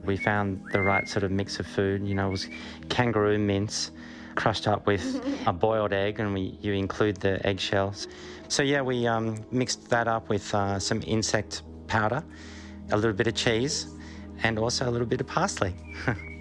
We 0.04 0.16
found 0.16 0.62
the 0.72 0.80
right 0.80 1.08
sort 1.08 1.24
of 1.24 1.30
mix 1.30 1.58
of 1.58 1.66
food. 1.66 2.06
You 2.06 2.14
know, 2.14 2.28
it 2.28 2.30
was 2.30 2.48
kangaroo 2.88 3.38
mince 3.38 3.90
crushed 4.36 4.68
up 4.68 4.86
with 4.86 5.04
a 5.46 5.52
boiled 5.52 5.92
egg, 5.92 6.20
and 6.20 6.32
we 6.32 6.56
you 6.62 6.72
include 6.72 7.16
the 7.16 7.44
eggshells. 7.46 8.08
So 8.48 8.62
yeah, 8.62 8.80
we 8.80 9.06
um, 9.06 9.44
mixed 9.50 9.90
that 9.90 10.08
up 10.08 10.28
with 10.30 10.54
uh, 10.54 10.78
some 10.78 11.02
insect 11.06 11.62
powder, 11.88 12.22
a 12.90 12.96
little 12.96 13.12
bit 13.12 13.26
of 13.26 13.34
cheese, 13.34 13.88
and 14.44 14.58
also 14.58 14.88
a 14.88 14.92
little 14.92 15.06
bit 15.06 15.20
of 15.20 15.26
parsley. 15.26 15.74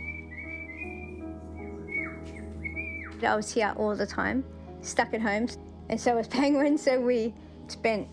I 3.23 3.35
was 3.35 3.51
here 3.51 3.73
all 3.75 3.95
the 3.95 4.05
time, 4.05 4.43
stuck 4.81 5.13
at 5.13 5.21
home, 5.21 5.47
and 5.89 5.99
so 5.99 6.15
was 6.15 6.27
Penguin. 6.39 6.77
So 6.77 6.99
we 6.99 7.33
spent 7.67 8.07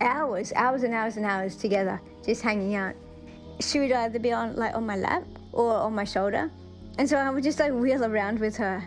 hours, 0.00 0.52
hours 0.54 0.82
and 0.82 0.94
hours 0.94 1.16
and 1.16 1.26
hours 1.26 1.56
together, 1.56 2.00
just 2.24 2.42
hanging 2.42 2.74
out. 2.74 2.94
She 3.60 3.78
would 3.80 3.92
either 3.92 4.18
be 4.18 4.32
on 4.32 4.56
like 4.56 4.74
on 4.74 4.86
my 4.86 4.96
lap 4.96 5.24
or 5.52 5.72
on 5.72 5.94
my 5.94 6.04
shoulder, 6.04 6.50
and 6.98 7.08
so 7.08 7.16
I 7.16 7.30
would 7.30 7.44
just 7.44 7.58
like 7.58 7.72
wheel 7.72 8.04
around 8.04 8.38
with 8.40 8.56
her. 8.56 8.82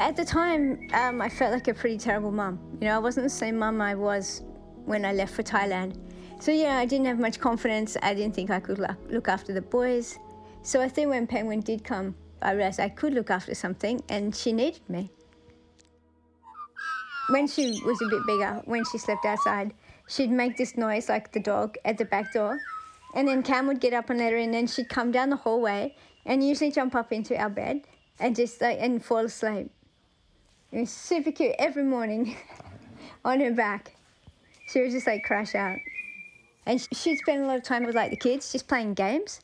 At 0.00 0.16
the 0.16 0.24
time, 0.24 0.88
um, 0.92 1.20
I 1.20 1.28
felt 1.28 1.52
like 1.52 1.68
a 1.68 1.74
pretty 1.74 1.98
terrible 1.98 2.32
mum. 2.32 2.58
You 2.80 2.88
know, 2.88 2.96
I 2.96 2.98
wasn't 2.98 3.24
the 3.24 3.30
same 3.30 3.58
mum 3.58 3.80
I 3.80 3.94
was 3.94 4.42
when 4.86 5.04
I 5.04 5.12
left 5.12 5.34
for 5.34 5.42
Thailand. 5.42 5.96
So 6.40 6.50
yeah, 6.50 6.78
I 6.78 6.84
didn't 6.84 7.06
have 7.06 7.18
much 7.18 7.38
confidence. 7.38 7.96
I 8.02 8.12
didn't 8.12 8.34
think 8.34 8.50
I 8.50 8.60
could 8.60 8.78
look 9.08 9.28
after 9.28 9.52
the 9.52 9.62
boys. 9.62 10.18
So 10.62 10.80
I 10.80 10.88
think 10.88 11.10
when 11.10 11.26
Penguin 11.26 11.60
did 11.60 11.84
come, 11.84 12.14
I 12.42 12.52
realized 12.52 12.80
I 12.80 12.88
could 12.88 13.14
look 13.14 13.30
after 13.30 13.54
something, 13.54 14.02
and 14.08 14.34
she 14.34 14.52
needed 14.52 14.88
me. 14.88 15.10
When 17.30 17.46
she 17.46 17.80
was 17.84 18.00
a 18.02 18.08
bit 18.08 18.26
bigger, 18.26 18.62
when 18.66 18.84
she 18.84 18.98
slept 18.98 19.24
outside, 19.24 19.72
she'd 20.08 20.30
make 20.30 20.56
this 20.56 20.76
noise 20.76 21.08
like 21.08 21.32
the 21.32 21.40
dog 21.40 21.76
at 21.84 21.96
the 21.96 22.04
back 22.04 22.32
door. 22.32 22.60
And 23.14 23.28
then 23.28 23.42
Cam 23.42 23.66
would 23.68 23.80
get 23.80 23.94
up 23.94 24.10
and 24.10 24.18
let 24.18 24.32
her 24.32 24.38
in, 24.38 24.54
and 24.54 24.68
she'd 24.68 24.88
come 24.88 25.10
down 25.10 25.30
the 25.30 25.36
hallway 25.36 25.94
and 26.26 26.46
usually 26.46 26.70
jump 26.70 26.94
up 26.94 27.12
into 27.12 27.36
our 27.36 27.50
bed 27.50 27.82
and 28.18 28.36
just 28.36 28.60
like 28.60 28.78
and 28.80 29.04
fall 29.04 29.24
asleep. 29.24 29.70
It 30.72 30.80
was 30.80 30.90
super 30.90 31.30
cute 31.30 31.54
every 31.58 31.84
morning 31.84 32.36
on 33.24 33.40
her 33.40 33.52
back. 33.52 33.96
She 34.66 34.80
would 34.80 34.90
just 34.90 35.06
like 35.06 35.22
crash 35.24 35.54
out. 35.54 35.78
And 36.66 36.86
she'd 36.92 37.18
spend 37.18 37.44
a 37.44 37.46
lot 37.46 37.58
of 37.58 37.62
time 37.62 37.84
with 37.84 37.94
like 37.94 38.10
the 38.10 38.16
kids 38.16 38.50
just 38.50 38.66
playing 38.66 38.94
games, 38.94 39.40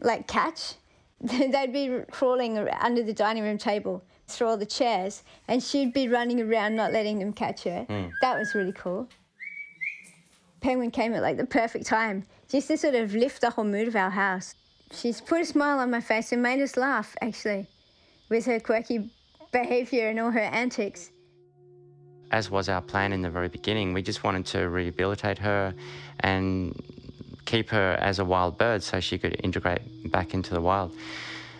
like 0.00 0.26
catch. 0.26 0.74
They'd 1.20 1.72
be 1.72 2.00
crawling 2.10 2.58
under 2.58 3.02
the 3.02 3.12
dining 3.12 3.42
room 3.42 3.58
table 3.58 4.04
through 4.28 4.48
all 4.48 4.56
the 4.56 4.66
chairs, 4.66 5.22
and 5.48 5.62
she'd 5.62 5.92
be 5.92 6.08
running 6.08 6.40
around 6.40 6.76
not 6.76 6.92
letting 6.92 7.18
them 7.18 7.32
catch 7.32 7.64
her. 7.64 7.86
Mm. 7.88 8.12
That 8.20 8.38
was 8.38 8.54
really 8.54 8.72
cool. 8.72 9.08
Penguin 10.60 10.90
came 10.90 11.14
at 11.14 11.22
like 11.22 11.36
the 11.36 11.46
perfect 11.46 11.86
time, 11.86 12.24
just 12.48 12.68
to 12.68 12.76
sort 12.76 12.94
of 12.94 13.14
lift 13.14 13.40
the 13.40 13.50
whole 13.50 13.64
mood 13.64 13.88
of 13.88 13.96
our 13.96 14.10
house. 14.10 14.54
She's 14.92 15.20
put 15.20 15.40
a 15.40 15.44
smile 15.44 15.78
on 15.78 15.90
my 15.90 16.00
face 16.00 16.32
and 16.32 16.42
made 16.42 16.60
us 16.60 16.76
laugh, 16.76 17.16
actually, 17.20 17.66
with 18.28 18.44
her 18.46 18.60
quirky 18.60 19.10
behaviour 19.52 20.08
and 20.08 20.20
all 20.20 20.30
her 20.30 20.40
antics. 20.40 21.10
As 22.32 22.50
was 22.50 22.68
our 22.68 22.82
plan 22.82 23.12
in 23.12 23.22
the 23.22 23.30
very 23.30 23.48
beginning, 23.48 23.92
we 23.92 24.02
just 24.02 24.24
wanted 24.24 24.44
to 24.46 24.68
rehabilitate 24.68 25.38
her 25.38 25.72
and 26.20 26.74
keep 27.46 27.70
her 27.70 27.96
as 28.00 28.18
a 28.18 28.24
wild 28.24 28.58
bird 28.58 28.82
so 28.82 29.00
she 29.00 29.18
could 29.18 29.40
integrate 29.42 29.80
back 30.10 30.34
into 30.34 30.52
the 30.52 30.60
wild. 30.60 30.94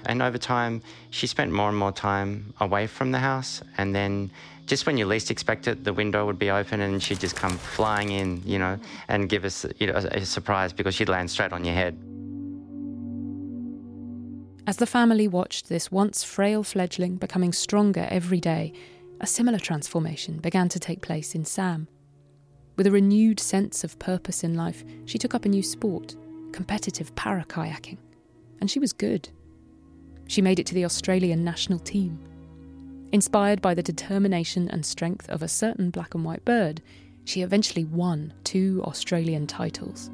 And 0.05 0.23
over 0.23 0.39
time, 0.39 0.83
she 1.11 1.27
spent 1.27 1.51
more 1.51 1.69
and 1.69 1.79
more 1.79 1.93
time 1.93 2.55
away 2.61 2.87
from 2.87 3.13
the 3.13 3.19
house. 3.19 3.63
And 3.77 3.95
then, 3.95 4.31
just 4.67 4.87
when 4.87 4.99
you 4.99 5.07
least 5.07 5.31
expect 5.31 5.67
it, 5.67 5.85
the 5.85 5.93
window 5.93 6.27
would 6.27 6.39
be 6.39 6.51
open 6.51 6.81
and 6.81 7.03
she'd 7.03 7.21
just 7.21 7.35
come 7.35 7.57
flying 7.59 8.11
in, 8.11 8.43
you 8.45 8.59
know, 8.59 8.79
and 9.09 9.29
give 9.29 9.45
us 9.45 9.67
you 9.79 9.89
know, 9.89 9.95
a, 9.95 10.19
a 10.19 10.27
surprise 10.27 10.73
because 10.73 10.95
she'd 10.95 11.09
land 11.09 11.31
straight 11.31 11.53
on 11.53 11.65
your 11.65 11.75
head. 11.75 11.97
As 14.69 14.79
the 14.79 14.87
family 14.87 15.29
watched 15.29 15.69
this 15.69 15.93
once 15.93 16.25
frail 16.25 16.65
fledgling 16.65 17.17
becoming 17.17 17.53
stronger 17.53 18.09
every 18.11 18.41
day, 18.41 18.73
a 19.21 19.27
similar 19.27 19.59
transformation 19.59 20.39
began 20.39 20.69
to 20.69 20.81
take 20.81 21.01
place 21.01 21.35
in 21.35 21.45
Sam. 21.45 21.87
With 22.77 22.87
a 22.87 22.91
renewed 22.91 23.41
sense 23.41 23.85
of 23.85 23.99
purpose 23.99 24.45
in 24.45 24.55
life, 24.55 24.85
she 25.07 25.19
took 25.19 25.35
up 25.35 25.47
a 25.47 25.49
new 25.49 25.63
sport, 25.63 26.15
competitive 26.53 27.15
para 27.15 27.45
kayaking. 27.49 27.99
And 28.61 28.71
she 28.71 28.79
was 28.79 28.93
good. 28.93 29.29
She 30.29 30.43
made 30.43 30.59
it 30.59 30.67
to 30.67 30.75
the 30.75 30.85
Australian 30.85 31.43
national 31.43 31.79
team. 31.79 32.19
Inspired 33.13 33.63
by 33.63 33.75
the 33.75 33.83
determination 33.83 34.69
and 34.69 34.85
strength 34.85 35.29
of 35.31 35.43
a 35.43 35.49
certain 35.49 35.91
black 35.91 36.15
and 36.15 36.25
white 36.25 36.45
bird, 36.45 36.83
she 37.25 37.43
eventually 37.43 37.85
won 37.85 38.35
two 38.45 38.83
Australian 38.85 39.47
titles. 39.47 40.11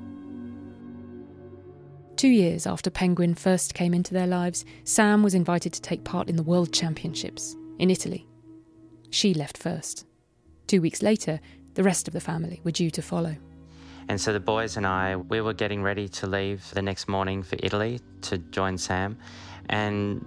Two 2.16 2.28
years 2.28 2.66
after 2.66 2.90
Penguin 2.90 3.34
first 3.34 3.74
came 3.74 3.94
into 3.94 4.14
their 4.14 4.26
lives, 4.26 4.64
Sam 4.84 5.22
was 5.22 5.34
invited 5.34 5.72
to 5.72 5.80
take 5.80 6.04
part 6.04 6.28
in 6.28 6.36
the 6.36 6.42
World 6.42 6.72
Championships 6.72 7.56
in 7.78 7.90
Italy. 7.90 8.26
She 9.10 9.34
left 9.34 9.58
first. 9.58 10.06
Two 10.68 10.80
weeks 10.80 11.02
later, 11.02 11.40
the 11.74 11.82
rest 11.82 12.08
of 12.08 12.14
the 12.14 12.20
family 12.20 12.60
were 12.64 12.70
due 12.70 12.90
to 12.90 13.02
follow. 13.02 13.36
And 14.08 14.20
so 14.20 14.32
the 14.32 14.40
boys 14.40 14.76
and 14.76 14.86
I, 14.86 15.16
we 15.16 15.40
were 15.40 15.54
getting 15.54 15.82
ready 15.82 16.08
to 16.08 16.26
leave 16.26 16.68
the 16.74 16.82
next 16.82 17.08
morning 17.08 17.42
for 17.42 17.56
Italy 17.62 18.00
to 18.22 18.38
join 18.38 18.76
Sam. 18.76 19.16
And 19.68 20.26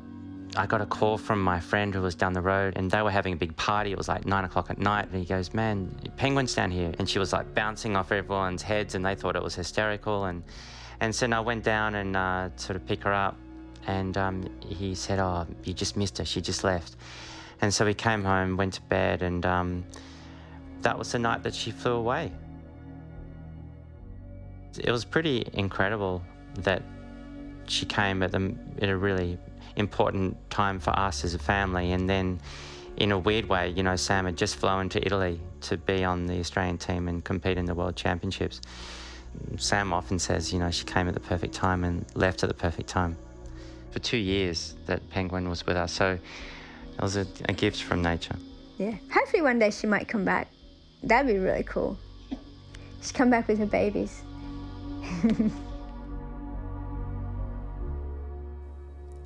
I 0.58 0.66
got 0.66 0.82
a 0.82 0.86
call 0.86 1.18
from 1.18 1.42
my 1.42 1.60
friend 1.60 1.94
who 1.94 2.02
was 2.02 2.16
down 2.16 2.34
the 2.34 2.42
road, 2.42 2.74
and 2.78 2.90
they 2.90 3.02
were 3.02 3.12
having 3.12 3.34
a 3.34 3.36
big 3.36 3.56
party. 3.58 3.92
It 3.92 3.98
was 3.98 4.08
like 4.08 4.26
nine 4.26 4.46
o'clock 4.46 4.70
at 4.70 4.78
night. 4.78 5.10
And 5.12 5.20
he 5.20 5.26
goes, 5.26 5.54
Man, 5.54 5.94
penguins 6.16 6.56
down 6.56 6.72
here. 6.72 6.94
And 6.98 7.10
she 7.10 7.20
was 7.20 7.34
like 7.34 7.54
bouncing 7.54 7.96
off 7.96 8.12
everyone's 8.12 8.62
heads, 8.62 8.96
and 8.96 9.06
they 9.06 9.16
thought 9.16 9.36
it 9.36 9.44
was 9.44 9.56
hysterical. 9.56 10.26
And, 10.26 10.44
and 11.02 11.14
so 11.14 11.28
I 11.30 11.40
went 11.42 11.64
down 11.64 11.96
and 11.96 12.16
uh, 12.16 12.50
sort 12.56 12.78
of 12.78 12.86
pick 12.86 13.04
her 13.04 13.14
up. 13.14 13.38
And 13.88 14.18
um, 14.18 14.50
he 14.62 14.96
said, 14.96 15.20
Oh, 15.20 15.46
you 15.64 15.74
just 15.74 15.98
missed 15.98 16.18
her. 16.20 16.26
She 16.26 16.42
just 16.42 16.64
left. 16.64 16.96
And 17.62 17.74
so 17.74 17.86
we 17.86 17.94
came 17.94 18.24
home, 18.24 18.58
went 18.58 18.74
to 18.76 18.82
bed, 18.84 19.22
and 19.22 19.46
um, 19.46 19.86
that 20.86 21.00
was 21.00 21.12
the 21.12 21.18
night 21.18 21.42
that 21.42 21.56
she 21.56 21.72
flew 21.72 21.94
away. 21.94 22.32
It 24.78 24.92
was 24.92 25.04
pretty 25.04 25.44
incredible 25.54 26.22
that 26.60 26.84
she 27.66 27.88
came 27.88 28.22
at, 28.22 28.32
the, 28.32 28.56
at 28.80 28.90
a 28.90 28.96
really 28.96 29.40
important 29.78 30.38
time 30.52 30.80
for 30.80 30.92
us 30.92 31.26
as 31.26 31.34
a 31.34 31.40
family. 31.40 31.94
And 31.94 32.08
then, 32.08 32.40
in 32.98 33.12
a 33.12 33.18
weird 33.18 33.50
way, 33.50 33.70
you 33.72 33.82
know, 33.82 33.96
Sam 33.96 34.26
had 34.26 34.38
just 34.38 34.58
flown 34.58 34.88
to 34.90 35.04
Italy 35.04 35.42
to 35.62 35.76
be 35.76 36.04
on 36.04 36.28
the 36.28 36.40
Australian 36.40 36.78
team 36.78 37.08
and 37.08 37.24
compete 37.24 37.58
in 37.58 37.66
the 37.66 37.74
World 37.74 37.96
Championships. 37.96 38.62
Sam 39.58 39.92
often 39.92 40.20
says, 40.20 40.54
you 40.54 40.60
know, 40.60 40.70
she 40.70 40.86
came 40.86 41.08
at 41.08 41.16
the 41.16 41.20
perfect 41.20 41.56
time 41.56 41.84
and 41.84 42.06
left 42.14 42.44
at 42.44 42.48
the 42.48 42.54
perfect 42.54 42.88
time. 42.88 43.18
For 43.90 43.98
two 43.98 44.18
years, 44.18 44.76
that 44.86 45.10
penguin 45.10 45.50
was 45.50 45.66
with 45.66 45.78
us. 45.78 45.92
So 45.94 46.12
it 46.12 47.02
was 47.02 47.18
a, 47.18 47.26
a 47.50 47.54
gift 47.54 47.82
from 47.82 48.04
nature. 48.04 48.36
Yeah. 48.78 48.94
Hopefully, 49.12 49.42
one 49.42 49.58
day 49.58 49.72
she 49.72 49.88
might 49.88 50.08
come 50.08 50.24
back. 50.24 50.48
That'd 51.06 51.32
be 51.32 51.40
really 51.40 51.64
cool. 51.64 51.98
She'd 53.02 53.14
come 53.14 53.30
back 53.30 53.48
with 53.48 53.60
her 53.60 53.66
babies. 53.66 54.24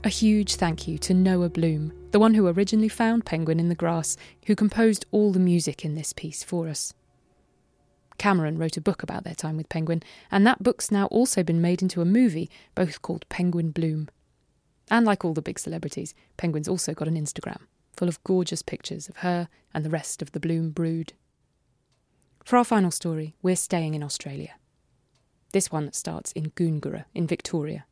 A 0.04 0.10
huge 0.10 0.56
thank 0.56 0.88
you 0.88 0.98
to 1.00 1.14
Noah 1.14 1.50
Bloom, 1.50 1.94
the 2.12 2.20
one 2.20 2.34
who 2.34 2.48
originally 2.48 2.90
found 2.90 3.26
Penguin 3.26 3.60
in 3.60 3.70
the 3.70 3.76
grass, 3.76 4.18
who 4.46 4.56
composed 4.56 5.06
all 5.12 5.32
the 5.32 5.40
music 5.40 5.86
in 5.86 5.96
this 5.96 6.14
piece 6.14 6.44
for 6.44 6.68
us. 6.68 6.94
Cameron 8.18 8.58
wrote 8.58 8.76
a 8.76 8.82
book 8.82 9.02
about 9.02 9.24
their 9.24 9.36
time 9.36 9.56
with 9.56 9.70
Penguin, 9.70 10.04
and 10.30 10.46
that 10.46 10.62
book's 10.62 10.92
now 10.92 11.06
also 11.08 11.44
been 11.44 11.62
made 11.62 11.82
into 11.82 12.02
a 12.02 12.06
movie, 12.06 12.50
both 12.76 13.02
called 13.02 13.28
Penguin 13.30 13.72
Bloom. 13.72 14.10
And 14.92 15.06
like 15.06 15.24
all 15.24 15.34
the 15.34 15.42
big 15.42 15.60
celebrities, 15.60 16.14
Penguin's 16.36 16.68
also 16.68 16.94
got 16.94 17.08
an 17.08 17.16
Instagram, 17.16 17.62
full 17.96 18.10
of 18.10 18.24
gorgeous 18.26 18.62
pictures 18.62 19.08
of 19.08 19.18
her 19.18 19.48
and 19.74 19.86
the 19.86 19.90
rest 19.90 20.22
of 20.22 20.34
the 20.34 20.40
Bloom 20.40 20.72
brood. 20.72 21.14
For 22.50 22.58
our 22.58 22.64
final 22.64 22.90
story, 22.90 23.36
we're 23.44 23.56
staying 23.56 23.94
in 23.94 24.02
Australia. 24.02 24.56
This 25.52 25.72
one 25.72 25.94
starts 25.94 26.32
in 26.32 26.50
Goongerah 26.50 27.06
in 27.14 27.28
Victoria 27.28 27.86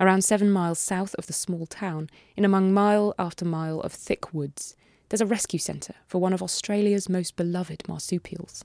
around 0.00 0.24
seven 0.24 0.50
miles 0.50 0.80
south 0.80 1.14
of 1.14 1.28
the 1.28 1.32
small 1.32 1.64
town, 1.64 2.10
in 2.36 2.44
among 2.44 2.74
mile 2.74 3.14
after 3.20 3.44
mile 3.44 3.78
of 3.82 3.92
thick 3.92 4.34
woods, 4.34 4.74
there's 5.08 5.20
a 5.20 5.26
rescue 5.26 5.60
centre 5.60 5.94
for 6.08 6.18
one 6.18 6.32
of 6.32 6.42
Australia's 6.42 7.08
most 7.08 7.36
beloved 7.36 7.88
marsupials. 7.88 8.64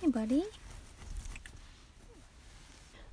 Hey, 0.00 0.08
buddy. 0.08 0.42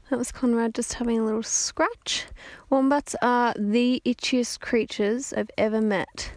That 0.09 0.17
was 0.17 0.31
Conrad 0.31 0.73
just 0.73 0.93
having 0.93 1.19
a 1.19 1.25
little 1.25 1.43
scratch. 1.43 2.25
Wombats 2.71 3.15
are 3.21 3.53
the 3.55 4.01
itchiest 4.03 4.61
creatures 4.61 5.31
I've 5.31 5.51
ever 5.59 5.79
met. 5.79 6.31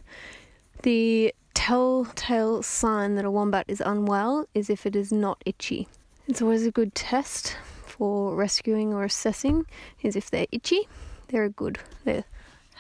The 0.83 1.35
telltale 1.55 2.63
sign 2.63 3.15
that 3.17 3.25
a 3.25 3.31
wombat 3.31 3.67
is 3.69 3.83
unwell 3.85 4.47
is 4.55 4.71
if 4.71 4.87
it 4.87 4.97
is 4.97 5.13
not 5.13 5.43
itchy. 5.47 5.89
It's 6.29 6.43
always 6.43 6.67
a 6.67 6.71
good 6.71 6.95
test 6.95 7.57
for 7.85 8.35
rescuing 8.35 8.95
or 8.95 9.05
assessing 9.05 9.67
is 10.03 10.17
if 10.17 10.31
they're 10.31 10.47
itchy, 10.53 10.89
they're 11.29 11.45
a 11.45 11.51
good. 11.51 11.79
They're 12.05 12.25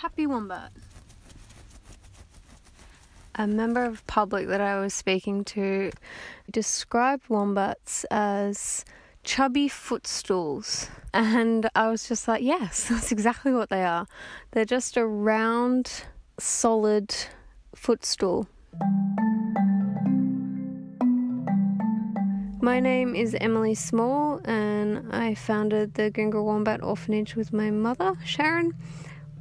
Happy 0.02 0.26
wombat. 0.26 0.72
A 3.36 3.46
member 3.46 3.84
of 3.84 4.04
public 4.08 4.48
that 4.48 4.60
I 4.60 4.80
was 4.80 4.92
speaking 4.92 5.44
to 5.44 5.92
described 6.50 7.28
wombats 7.28 8.04
as 8.10 8.84
chubby 9.22 9.68
footstools. 9.68 10.88
And 11.14 11.70
I 11.76 11.88
was 11.88 12.08
just 12.08 12.26
like, 12.26 12.42
yes, 12.42 12.88
that's 12.90 13.12
exactly 13.12 13.52
what 13.52 13.70
they 13.70 13.84
are. 13.84 14.08
They're 14.50 14.64
just 14.64 14.96
a 14.96 15.06
round, 15.06 16.02
solid 16.36 17.14
footstool. 17.76 18.48
My 22.64 22.78
name 22.78 23.16
is 23.16 23.36
Emily 23.40 23.74
Small, 23.74 24.40
and 24.44 25.12
I 25.12 25.34
founded 25.34 25.94
the 25.94 26.12
Goongerah 26.12 26.44
Wombat 26.44 26.80
Orphanage 26.80 27.34
with 27.34 27.52
my 27.52 27.72
mother, 27.72 28.14
Sharon. 28.24 28.72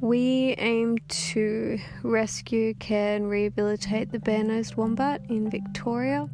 We 0.00 0.56
aim 0.58 0.98
to 1.06 1.78
rescue, 2.02 2.74
care, 2.74 3.14
and 3.14 3.30
rehabilitate 3.30 4.10
the 4.10 4.18
bare 4.18 4.42
nosed 4.42 4.74
wombat 4.74 5.22
in 5.28 5.48
Victoria. 5.48 6.28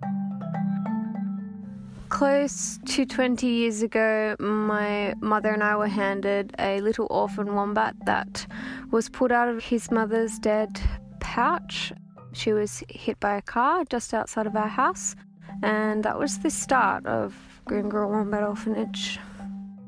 Close 2.08 2.78
to 2.86 3.04
20 3.04 3.46
years 3.46 3.82
ago, 3.82 4.34
my 4.38 5.12
mother 5.20 5.50
and 5.52 5.62
I 5.62 5.76
were 5.76 5.88
handed 5.88 6.54
a 6.58 6.80
little 6.80 7.06
orphan 7.10 7.54
wombat 7.54 7.96
that 8.06 8.46
was 8.90 9.10
pulled 9.10 9.30
out 9.30 9.48
of 9.48 9.62
his 9.62 9.90
mother's 9.90 10.38
dead 10.38 10.80
pouch. 11.20 11.92
She 12.32 12.52
was 12.52 12.82
hit 12.88 13.18
by 13.20 13.36
a 13.36 13.42
car 13.42 13.84
just 13.84 14.14
outside 14.14 14.46
of 14.46 14.54
our 14.56 14.68
house, 14.68 15.16
and 15.62 16.04
that 16.04 16.18
was 16.18 16.38
the 16.38 16.50
start 16.50 17.06
of 17.06 17.34
Goongerah 17.66 18.08
Wombat 18.08 18.42
Orphanage. 18.42 19.18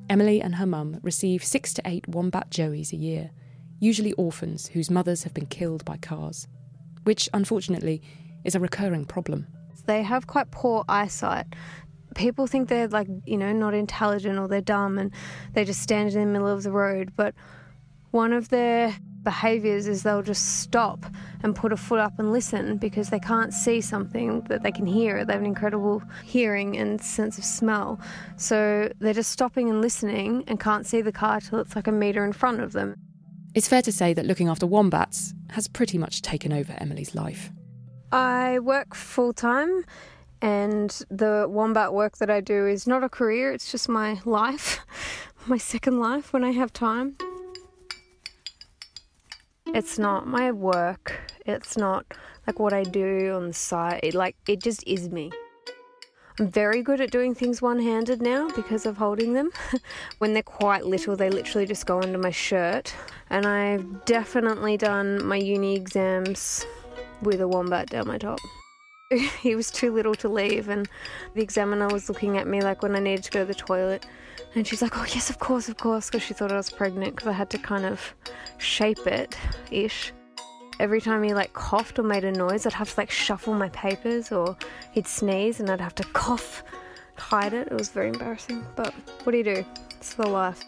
Emily 0.08 0.40
and 0.40 0.56
her 0.56 0.66
mum 0.66 0.98
receive 1.02 1.44
six 1.44 1.72
to 1.74 1.82
eight 1.84 2.08
wombat 2.08 2.50
joeys 2.50 2.92
a 2.92 2.96
year, 2.96 3.30
usually 3.78 4.12
orphans 4.14 4.68
whose 4.68 4.90
mothers 4.90 5.22
have 5.22 5.34
been 5.34 5.46
killed 5.46 5.84
by 5.84 5.96
cars, 5.96 6.48
which 7.04 7.28
unfortunately 7.32 8.02
is 8.44 8.54
a 8.54 8.60
recurring 8.60 9.04
problem. 9.04 9.46
They 9.86 10.02
have 10.02 10.26
quite 10.26 10.50
poor 10.50 10.84
eyesight. 10.88 11.46
People 12.16 12.46
think 12.46 12.68
they're 12.68 12.88
like, 12.88 13.08
you 13.24 13.36
know, 13.36 13.52
not 13.52 13.72
intelligent 13.72 14.38
or 14.38 14.48
they're 14.48 14.60
dumb 14.60 14.98
and 14.98 15.12
they 15.52 15.64
just 15.64 15.80
stand 15.80 16.12
in 16.12 16.20
the 16.20 16.26
middle 16.26 16.48
of 16.48 16.64
the 16.64 16.72
road. 16.72 17.12
But 17.14 17.34
one 18.10 18.32
of 18.32 18.48
their 18.48 18.96
behaviours 19.22 19.86
is 19.86 20.02
they'll 20.02 20.22
just 20.22 20.60
stop 20.60 21.04
and 21.42 21.54
put 21.54 21.72
a 21.72 21.76
foot 21.76 21.98
up 21.98 22.18
and 22.18 22.32
listen 22.32 22.76
because 22.76 23.10
they 23.10 23.18
can't 23.18 23.52
see 23.52 23.80
something 23.80 24.40
but 24.40 24.62
they 24.62 24.72
can 24.72 24.86
hear 24.86 25.18
it. 25.18 25.26
They 25.26 25.34
have 25.34 25.42
an 25.42 25.46
incredible 25.46 26.02
hearing 26.24 26.76
and 26.76 27.00
sense 27.00 27.38
of 27.38 27.44
smell. 27.44 28.00
So 28.36 28.90
they're 28.98 29.14
just 29.14 29.30
stopping 29.30 29.68
and 29.70 29.80
listening 29.80 30.44
and 30.46 30.58
can't 30.58 30.86
see 30.86 31.00
the 31.00 31.12
car 31.12 31.40
till 31.40 31.60
it's 31.60 31.76
like 31.76 31.86
a 31.86 31.92
metre 31.92 32.24
in 32.24 32.32
front 32.32 32.60
of 32.60 32.72
them. 32.72 32.96
It's 33.54 33.68
fair 33.68 33.82
to 33.82 33.92
say 33.92 34.14
that 34.14 34.26
looking 34.26 34.48
after 34.48 34.66
wombats 34.66 35.34
has 35.50 35.66
pretty 35.66 35.98
much 35.98 36.22
taken 36.22 36.52
over 36.52 36.74
Emily's 36.78 37.14
life. 37.14 37.50
I 38.12 38.58
work 38.60 38.94
full 38.94 39.32
time 39.32 39.84
and 40.42 40.90
the 41.10 41.46
wombat 41.48 41.92
work 41.92 42.18
that 42.18 42.30
I 42.30 42.40
do 42.40 42.66
is 42.66 42.86
not 42.86 43.04
a 43.04 43.08
career, 43.08 43.52
it's 43.52 43.70
just 43.70 43.88
my 43.88 44.20
life, 44.24 44.80
my 45.46 45.58
second 45.58 46.00
life 46.00 46.32
when 46.32 46.44
I 46.44 46.52
have 46.52 46.72
time. 46.72 47.16
It's 49.72 50.00
not 50.00 50.26
my 50.26 50.50
work, 50.50 51.20
it's 51.46 51.76
not 51.76 52.04
like 52.44 52.58
what 52.58 52.72
I 52.72 52.82
do 52.82 53.32
on 53.36 53.46
the 53.46 53.52
side, 53.52 54.14
like 54.14 54.34
it 54.48 54.60
just 54.60 54.82
is 54.84 55.08
me. 55.10 55.30
I'm 56.40 56.48
very 56.48 56.82
good 56.82 57.00
at 57.00 57.12
doing 57.12 57.36
things 57.36 57.62
one 57.62 57.78
handed 57.78 58.20
now 58.20 58.50
because 58.50 58.84
of 58.84 58.96
holding 58.96 59.34
them. 59.34 59.50
when 60.18 60.32
they're 60.32 60.42
quite 60.42 60.86
little, 60.86 61.14
they 61.14 61.30
literally 61.30 61.66
just 61.66 61.86
go 61.86 62.00
under 62.00 62.18
my 62.18 62.30
shirt. 62.30 62.92
And 63.28 63.46
I've 63.46 64.04
definitely 64.06 64.76
done 64.76 65.24
my 65.24 65.36
uni 65.36 65.76
exams 65.76 66.66
with 67.22 67.40
a 67.40 67.46
wombat 67.46 67.90
down 67.90 68.08
my 68.08 68.18
top. 68.18 68.40
he 69.40 69.54
was 69.54 69.70
too 69.70 69.92
little 69.92 70.14
to 70.16 70.28
leave, 70.28 70.68
and 70.68 70.88
the 71.34 71.42
examiner 71.42 71.88
was 71.88 72.08
looking 72.08 72.38
at 72.38 72.46
me 72.46 72.60
like 72.60 72.82
when 72.82 72.96
I 72.96 73.00
needed 73.00 73.24
to 73.24 73.30
go 73.30 73.40
to 73.40 73.46
the 73.46 73.54
toilet. 73.54 74.06
And 74.54 74.66
she's 74.66 74.82
like, 74.82 74.96
Oh, 74.96 75.06
yes, 75.14 75.30
of 75.30 75.38
course, 75.38 75.68
of 75.68 75.76
course, 75.76 76.06
because 76.06 76.22
she 76.22 76.34
thought 76.34 76.52
I 76.52 76.56
was 76.56 76.70
pregnant 76.70 77.14
because 77.14 77.28
I 77.28 77.32
had 77.32 77.50
to 77.50 77.58
kind 77.58 77.84
of 77.84 78.14
shape 78.58 79.06
it 79.06 79.36
ish. 79.70 80.12
Every 80.78 81.00
time 81.00 81.22
he 81.22 81.34
like 81.34 81.52
coughed 81.52 81.98
or 81.98 82.02
made 82.02 82.24
a 82.24 82.32
noise, 82.32 82.66
I'd 82.66 82.72
have 82.72 82.90
to 82.94 83.00
like 83.00 83.10
shuffle 83.10 83.54
my 83.54 83.68
papers, 83.68 84.32
or 84.32 84.56
he'd 84.92 85.06
sneeze 85.06 85.60
and 85.60 85.68
I'd 85.68 85.80
have 85.80 85.94
to 85.96 86.04
cough, 86.04 86.64
hide 87.16 87.52
it. 87.52 87.68
It 87.68 87.74
was 87.74 87.90
very 87.90 88.08
embarrassing, 88.08 88.64
but 88.76 88.94
what 89.24 89.32
do 89.32 89.38
you 89.38 89.44
do? 89.44 89.64
It's 89.98 90.14
the 90.14 90.26
life. 90.26 90.64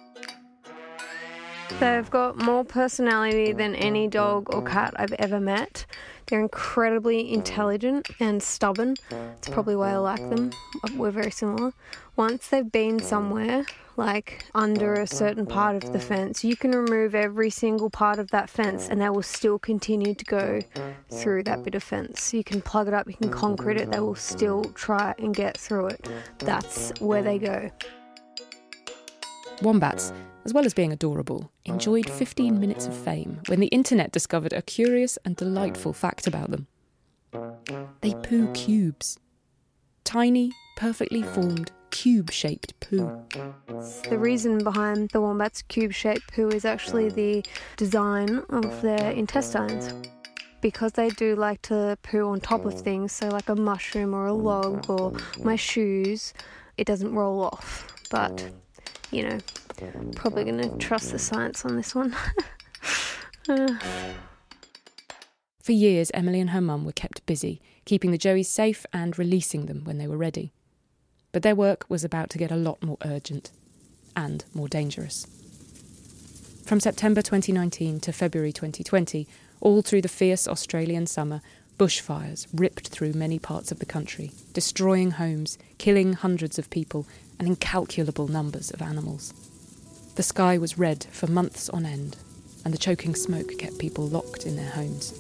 They've 1.81 2.11
got 2.11 2.37
more 2.37 2.65
personality 2.65 3.53
than 3.53 3.75
any 3.75 4.07
dog 4.09 4.55
or 4.55 4.63
cat 4.63 4.95
I've 4.97 5.13
ever 5.15 5.41
met. 5.41 5.87
They're 6.27 6.41
incredibly 6.41 7.33
intelligent 7.33 8.09
and 8.21 8.43
stubborn. 8.43 8.97
It's 9.37 9.49
probably 9.49 9.77
why 9.77 9.93
I 9.93 9.97
like 9.97 10.29
them. 10.31 10.53
We're 10.97 11.11
very 11.11 11.31
similar. 11.31 11.73
Once 12.17 12.49
they've 12.49 12.71
been 12.71 13.01
somewhere, 13.01 13.65
like 13.97 14.45
under 14.55 14.95
a 14.95 15.07
certain 15.07 15.47
part 15.47 15.83
of 15.83 15.93
the 15.93 15.99
fence, 15.99 16.45
you 16.45 16.57
can 16.57 16.73
remove 16.73 17.15
every 17.15 17.51
single 17.51 17.91
part 17.91 18.19
of 18.19 18.31
that 18.31 18.49
fence 18.49 18.89
and 18.89 19.01
they 19.01 19.09
will 19.11 19.23
still 19.23 19.59
continue 19.59 20.15
to 20.15 20.25
go 20.25 20.61
through 21.11 21.43
that 21.45 21.65
bit 21.65 21.75
of 21.75 21.83
fence. 21.83 22.33
You 22.33 22.45
can 22.45 22.63
plug 22.63 22.89
it 22.89 22.95
up, 22.95 23.07
you 23.07 23.15
can 23.15 23.31
concrete 23.31 23.79
it, 23.79 23.91
they 23.91 24.01
will 24.01 24.15
still 24.15 24.65
try 24.75 25.15
and 25.19 25.35
get 25.35 25.59
through 25.59 25.89
it. 25.89 26.09
That's 26.39 26.93
where 27.01 27.23
they 27.23 27.39
go. 27.39 27.71
Wombats, 29.63 30.13
as 30.45 30.53
well 30.53 30.67
as 30.67 30.75
being 30.75 30.93
adorable, 30.93 31.51
enjoyed 31.65 32.11
15 32.11 32.59
minutes 32.59 32.87
of 32.87 32.95
fame 32.95 33.41
when 33.47 33.61
the 33.61 33.69
internet 33.69 34.11
discovered 34.11 34.53
a 34.53 34.63
curious 34.63 35.19
and 35.25 35.37
delightful 35.37 35.93
fact 35.93 36.27
about 36.27 36.51
them. 36.51 36.67
They 38.01 38.15
poo 38.15 38.51
cubes. 38.53 39.19
Tiny, 40.05 40.51
perfectly 40.77 41.23
formed, 41.23 41.71
cube 41.91 42.33
shaped 42.33 42.79
poo. 42.81 43.25
The 44.11 44.19
reason 44.19 44.65
behind 44.65 45.11
the 45.11 45.21
wombat's 45.21 45.63
cube 45.63 45.93
shaped 45.93 46.33
poo 46.33 46.49
is 46.49 46.65
actually 46.65 47.11
the 47.11 47.45
design 47.77 48.43
of 48.51 48.83
their 48.83 49.13
intestines. 49.13 49.93
Because 50.61 50.93
they 50.93 51.11
do 51.11 51.37
like 51.37 51.63
to 51.63 51.97
poo 52.03 52.29
on 52.29 52.41
top 52.41 52.65
of 52.65 52.81
things, 52.81 53.13
so 53.13 53.29
like 53.29 53.49
a 53.49 53.55
mushroom 53.55 54.15
or 54.15 54.27
a 54.27 54.33
log 54.33 54.91
or 54.91 55.13
my 55.43 55.57
shoes, 55.57 56.35
it 56.77 56.87
doesn't 56.87 57.15
roll 57.15 57.43
off. 57.43 57.87
But 58.11 58.51
you 59.13 59.29
know, 59.29 59.39
probably 60.17 60.45
going 60.45 60.59
to 60.59 60.77
trust 60.79 61.13
the 61.13 61.19
science 61.19 61.65
on 61.65 61.77
this 61.77 61.95
one. 61.95 62.17
Uh, 63.49 63.75
For 65.63 65.73
years, 65.73 66.11
Emily 66.13 66.41
and 66.41 66.51
her 66.51 66.61
mum 66.61 66.85
were 66.85 66.93
kept 66.93 67.25
busy, 67.25 67.61
keeping 67.85 68.11
the 68.11 68.19
Joeys 68.19 68.47
safe 68.47 68.85
and 68.93 69.17
releasing 69.17 69.67
them 69.67 69.85
when 69.85 69.99
they 69.99 70.09
were 70.09 70.17
ready. 70.17 70.53
But 71.31 71.43
their 71.43 71.55
work 71.55 71.85
was 71.89 72.03
about 72.03 72.31
to 72.31 72.39
get 72.39 72.51
a 72.51 72.57
lot 72.57 72.83
more 72.83 72.99
urgent 73.05 73.53
and 74.17 74.45
more 74.53 74.67
dangerous. 74.67 75.25
From 76.65 76.81
September 76.81 77.23
2019 77.23 78.01
to 78.01 78.13
February 78.13 78.53
2020, 78.53 79.29
all 79.61 79.83
through 79.83 80.03
the 80.03 80.09
fierce 80.09 80.49
Australian 80.49 81.07
summer, 81.07 81.41
bushfires 81.79 82.47
ripped 82.53 82.89
through 82.89 83.13
many 83.13 83.39
parts 83.39 83.71
of 83.71 83.79
the 83.79 83.87
country, 83.87 84.33
destroying 84.53 85.13
homes, 85.13 85.59
killing 85.79 86.13
hundreds 86.15 86.59
of 86.59 86.71
people, 86.71 87.07
and 87.43 87.49
incalculable 87.49 88.29
numbers 88.29 88.71
of 88.71 88.81
animals. 88.81 89.35
The 90.15 90.23
sky 90.23 90.59
was 90.59 90.79
red 90.79 91.03
for 91.11 91.27
months 91.27 91.69
on 91.69 91.85
end, 91.85 92.17
and 92.65 92.73
the 92.73 92.79
choking 92.79 93.17
smoke 93.17 93.59
kept 93.59 93.81
people 93.81 94.07
locked 94.07 94.47
in 94.47 94.55
their 94.55 94.71
homes. 94.71 95.13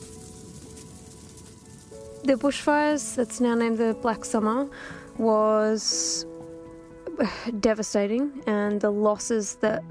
the 2.22 2.34
bushfires, 2.34 3.16
that's 3.16 3.40
now 3.40 3.56
named 3.56 3.78
the 3.78 3.94
Black 4.02 4.24
Summer, 4.24 4.68
was 5.18 6.24
devastating, 7.58 8.40
and 8.46 8.80
the 8.80 8.90
losses 8.90 9.56
that 9.56 9.82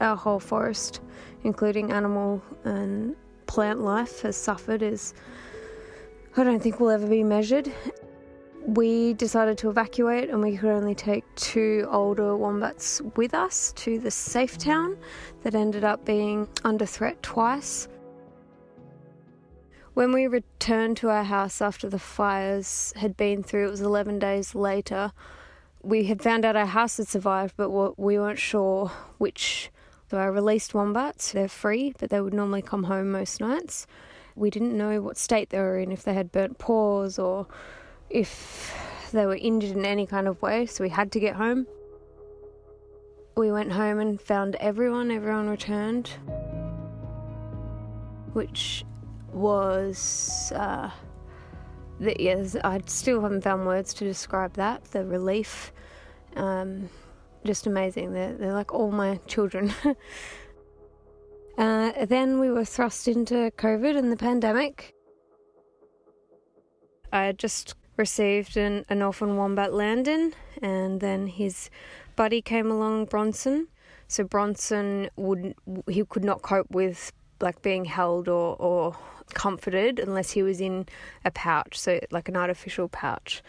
our 0.00 0.16
whole 0.16 0.40
forest, 0.40 1.02
including 1.42 1.92
animal 1.92 2.42
and 2.64 3.14
plant 3.46 3.82
life, 3.82 4.22
has 4.22 4.38
suffered 4.38 4.80
is, 4.80 5.12
I 6.34 6.44
don't 6.44 6.62
think, 6.62 6.80
will 6.80 6.88
ever 6.88 7.06
be 7.06 7.22
measured. 7.22 7.70
We 8.66 9.12
decided 9.12 9.58
to 9.58 9.68
evacuate, 9.68 10.30
and 10.30 10.40
we 10.40 10.56
could 10.56 10.70
only 10.70 10.94
take 10.94 11.22
two 11.34 11.86
older 11.90 12.34
wombats 12.34 13.02
with 13.14 13.34
us 13.34 13.74
to 13.76 13.98
the 13.98 14.10
safe 14.10 14.56
town 14.56 14.96
that 15.42 15.54
ended 15.54 15.84
up 15.84 16.06
being 16.06 16.48
under 16.64 16.86
threat 16.86 17.22
twice. 17.22 17.88
When 19.92 20.12
we 20.12 20.26
returned 20.26 20.96
to 20.98 21.10
our 21.10 21.24
house 21.24 21.60
after 21.60 21.90
the 21.90 21.98
fires 21.98 22.94
had 22.96 23.18
been 23.18 23.42
through, 23.42 23.66
it 23.68 23.70
was 23.70 23.82
11 23.82 24.18
days 24.18 24.54
later. 24.54 25.12
We 25.82 26.04
had 26.04 26.22
found 26.22 26.46
out 26.46 26.56
our 26.56 26.64
house 26.64 26.96
had 26.96 27.06
survived, 27.06 27.54
but 27.58 27.68
we 27.98 28.18
weren't 28.18 28.38
sure 28.38 28.90
which. 29.18 29.70
So 30.10 30.16
I 30.16 30.24
released 30.24 30.72
wombats. 30.72 31.32
They're 31.32 31.48
free, 31.48 31.92
but 31.98 32.08
they 32.08 32.20
would 32.20 32.32
normally 32.32 32.62
come 32.62 32.84
home 32.84 33.10
most 33.12 33.40
nights. 33.40 33.86
We 34.34 34.48
didn't 34.48 34.76
know 34.76 35.02
what 35.02 35.18
state 35.18 35.50
they 35.50 35.58
were 35.58 35.78
in, 35.78 35.92
if 35.92 36.02
they 36.02 36.14
had 36.14 36.32
burnt 36.32 36.56
paws 36.56 37.18
or 37.18 37.46
if 38.14 38.72
they 39.12 39.26
were 39.26 39.36
injured 39.36 39.76
in 39.76 39.84
any 39.84 40.06
kind 40.06 40.28
of 40.28 40.40
way, 40.40 40.66
so 40.66 40.84
we 40.84 40.88
had 40.88 41.10
to 41.12 41.20
get 41.20 41.34
home. 41.34 41.66
We 43.36 43.50
went 43.50 43.72
home 43.72 43.98
and 43.98 44.20
found 44.20 44.54
everyone, 44.56 45.10
everyone 45.10 45.50
returned. 45.50 46.10
which 48.32 48.84
was. 49.32 50.52
Uh, 50.54 50.90
the, 52.00 52.16
yes, 52.18 52.56
I 52.64 52.80
still 52.86 53.20
haven't 53.20 53.42
found 53.42 53.66
words 53.66 53.94
to 53.94 54.04
describe 54.04 54.54
that. 54.54 54.84
The 54.84 55.04
relief, 55.04 55.72
um, 56.36 56.88
just 57.44 57.66
amazing. 57.66 58.12
They're, 58.12 58.34
they're 58.34 58.52
like 58.52 58.74
all 58.74 58.90
my 58.90 59.20
children. 59.26 59.72
uh, 61.58 62.04
then 62.06 62.40
we 62.40 62.50
were 62.50 62.64
thrust 62.64 63.06
into 63.06 63.52
COVID 63.56 63.96
and 63.96 64.10
the 64.10 64.16
pandemic. 64.16 64.94
I 67.12 67.30
just 67.30 67.76
received 67.96 68.56
an, 68.56 68.84
an 68.88 69.02
orphan 69.02 69.36
wombat 69.36 69.72
Landon, 69.72 70.34
and 70.62 71.00
then 71.00 71.26
his 71.26 71.70
buddy 72.16 72.42
came 72.42 72.70
along, 72.70 73.06
Bronson. 73.06 73.68
So 74.08 74.24
Bronson 74.24 75.08
would 75.16 75.54
he 75.88 76.04
could 76.04 76.24
not 76.24 76.42
cope 76.42 76.70
with 76.70 77.12
like 77.40 77.62
being 77.62 77.84
held 77.84 78.28
or, 78.28 78.56
or 78.56 78.96
comforted 79.32 79.98
unless 79.98 80.30
he 80.30 80.42
was 80.42 80.60
in 80.60 80.86
a 81.24 81.30
pouch, 81.30 81.78
so 81.78 82.00
like 82.10 82.28
an 82.28 82.36
artificial 82.36 82.88
pouch. 82.88 83.42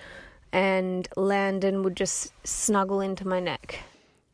And 0.52 1.08
Landon 1.18 1.84
would 1.84 1.96
just 1.96 2.32
snuggle 2.48 3.02
into 3.02 3.28
my 3.28 3.40
neck. 3.40 3.80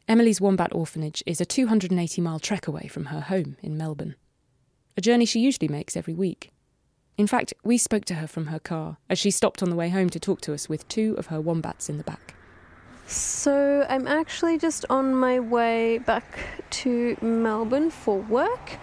Emily's 0.07 0.41
Wombat 0.41 0.73
Orphanage 0.73 1.23
is 1.25 1.41
a 1.41 1.45
280 1.45 2.21
mile 2.21 2.39
trek 2.39 2.67
away 2.67 2.87
from 2.87 3.05
her 3.05 3.21
home 3.21 3.57
in 3.61 3.77
Melbourne. 3.77 4.15
A 4.97 5.01
journey 5.01 5.25
she 5.25 5.39
usually 5.39 5.67
makes 5.67 5.95
every 5.95 6.13
week. 6.13 6.51
In 7.21 7.27
fact, 7.27 7.53
we 7.63 7.77
spoke 7.77 8.05
to 8.05 8.15
her 8.15 8.25
from 8.25 8.47
her 8.47 8.57
car 8.57 8.97
as 9.07 9.19
she 9.19 9.29
stopped 9.29 9.61
on 9.61 9.69
the 9.69 9.75
way 9.75 9.89
home 9.89 10.09
to 10.09 10.19
talk 10.19 10.41
to 10.41 10.55
us 10.55 10.67
with 10.67 10.87
two 10.87 11.13
of 11.19 11.27
her 11.27 11.39
wombats 11.39 11.87
in 11.87 11.99
the 11.99 12.03
back. 12.03 12.33
So, 13.05 13.85
I'm 13.87 14.07
actually 14.07 14.57
just 14.57 14.85
on 14.89 15.13
my 15.13 15.39
way 15.39 15.99
back 15.99 16.39
to 16.81 17.15
Melbourne 17.21 17.91
for 17.91 18.17
work. 18.17 18.79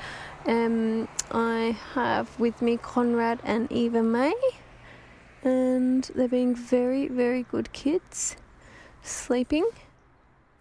Um, 0.46 1.08
I 1.32 1.76
have 1.94 2.38
with 2.38 2.62
me 2.62 2.76
Conrad 2.76 3.40
and 3.42 3.72
Eva 3.72 4.04
May, 4.04 4.34
and 5.42 6.04
they're 6.14 6.28
being 6.28 6.54
very, 6.54 7.08
very 7.08 7.42
good 7.42 7.72
kids, 7.72 8.36
sleeping. 9.02 9.68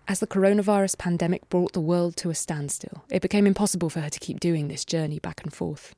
As 0.07 0.19
the 0.19 0.25
coronavirus 0.25 0.97
pandemic 0.97 1.47
brought 1.49 1.73
the 1.73 1.79
world 1.79 2.17
to 2.17 2.31
a 2.31 2.33
standstill, 2.33 3.03
it 3.11 3.21
became 3.21 3.45
impossible 3.45 3.91
for 3.91 3.99
her 3.99 4.09
to 4.09 4.19
keep 4.19 4.39
doing 4.39 4.67
this 4.67 4.83
journey 4.83 5.19
back 5.19 5.43
and 5.43 5.53
forth. 5.53 5.93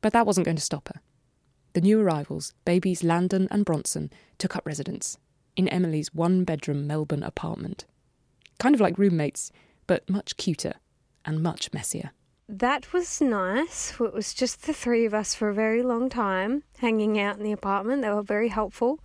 But 0.00 0.14
that 0.14 0.24
wasn't 0.24 0.46
going 0.46 0.56
to 0.56 0.62
stop 0.62 0.88
her. 0.88 1.02
The 1.72 1.80
new 1.80 2.00
arrivals, 2.00 2.52
babies 2.64 3.04
Landon 3.04 3.46
and 3.50 3.64
Bronson, 3.64 4.10
took 4.38 4.56
up 4.56 4.66
residence 4.66 5.18
in 5.54 5.68
Emily's 5.68 6.12
one 6.12 6.44
bedroom 6.44 6.86
Melbourne 6.86 7.22
apartment. 7.22 7.84
Kind 8.58 8.74
of 8.74 8.80
like 8.80 8.98
roommates, 8.98 9.52
but 9.86 10.08
much 10.08 10.36
cuter 10.36 10.74
and 11.24 11.42
much 11.42 11.72
messier. 11.72 12.10
That 12.48 12.92
was 12.92 13.20
nice. 13.20 14.00
It 14.00 14.12
was 14.12 14.34
just 14.34 14.66
the 14.66 14.72
three 14.72 15.04
of 15.04 15.14
us 15.14 15.36
for 15.36 15.48
a 15.48 15.54
very 15.54 15.84
long 15.84 16.08
time, 16.08 16.64
hanging 16.78 17.20
out 17.20 17.36
in 17.36 17.44
the 17.44 17.52
apartment. 17.52 18.02
They 18.02 18.10
were 18.10 18.22
very 18.22 18.48
helpful 18.48 18.98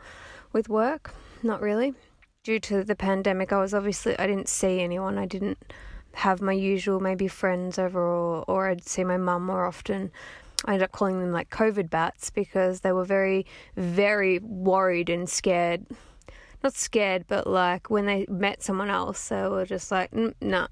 with 0.51 0.67
work. 0.67 1.13
Not 1.43 1.62
really. 1.62 1.93
Due 2.43 2.60
to 2.62 2.84
the 2.84 2.95
pandemic, 2.95 3.54
I 3.54 3.62
was 3.62 3.75
obviously, 3.75 4.17
I 4.17 4.25
didn't 4.25 4.49
see 4.49 4.82
anyone. 4.82 5.19
I 5.19 5.28
didn't 5.28 5.60
have 6.13 6.41
my 6.41 6.54
usual 6.54 6.99
maybe 6.99 7.28
friends 7.28 7.78
over, 7.78 8.01
or, 8.01 8.43
or 8.47 8.69
I'd 8.69 8.88
see 8.88 9.04
my 9.04 9.17
mum 9.17 9.45
more 9.45 9.65
often. 9.65 10.12
I 10.65 10.73
ended 10.73 10.84
up 10.84 10.91
calling 10.91 11.19
them 11.19 11.32
like 11.32 11.49
COVID 11.49 11.89
bats 11.89 12.30
because 12.30 12.82
they 12.82 12.91
were 12.91 13.06
very, 13.06 13.45
very 13.75 14.39
worried 14.39 15.10
and 15.10 15.30
scared. 15.30 15.86
Not 16.63 16.73
scared, 16.73 17.25
but 17.28 17.45
like 17.45 17.89
when 17.89 18.08
they 18.08 18.25
met 18.28 18.63
someone 18.63 18.89
else, 18.89 19.30
they 19.30 19.47
were 19.47 19.65
just 19.65 19.91
like, 19.91 20.12
mm, 20.12 20.34
nah, 20.41 20.67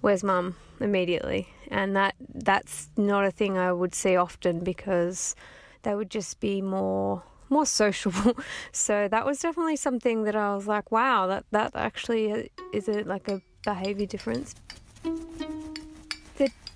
where's 0.00 0.24
mum? 0.24 0.56
Immediately. 0.80 1.48
And 1.68 1.94
that 1.94 2.16
that's 2.34 2.90
not 2.96 3.24
a 3.24 3.30
thing 3.30 3.56
I 3.56 3.72
would 3.72 3.94
see 3.94 4.16
often 4.16 4.60
because 4.64 5.36
they 5.82 5.94
would 5.94 6.10
just 6.10 6.40
be 6.40 6.60
more 6.60 7.22
more 7.48 7.66
sociable. 7.66 8.36
so 8.72 9.06
that 9.08 9.24
was 9.24 9.38
definitely 9.38 9.76
something 9.76 10.24
that 10.24 10.34
I 10.34 10.54
was 10.54 10.66
like, 10.66 10.90
wow, 10.90 11.26
that, 11.26 11.44
that 11.50 11.72
actually 11.74 12.50
is 12.72 12.88
a, 12.88 13.02
like 13.02 13.28
a 13.28 13.42
behavior 13.64 14.06
difference 14.06 14.54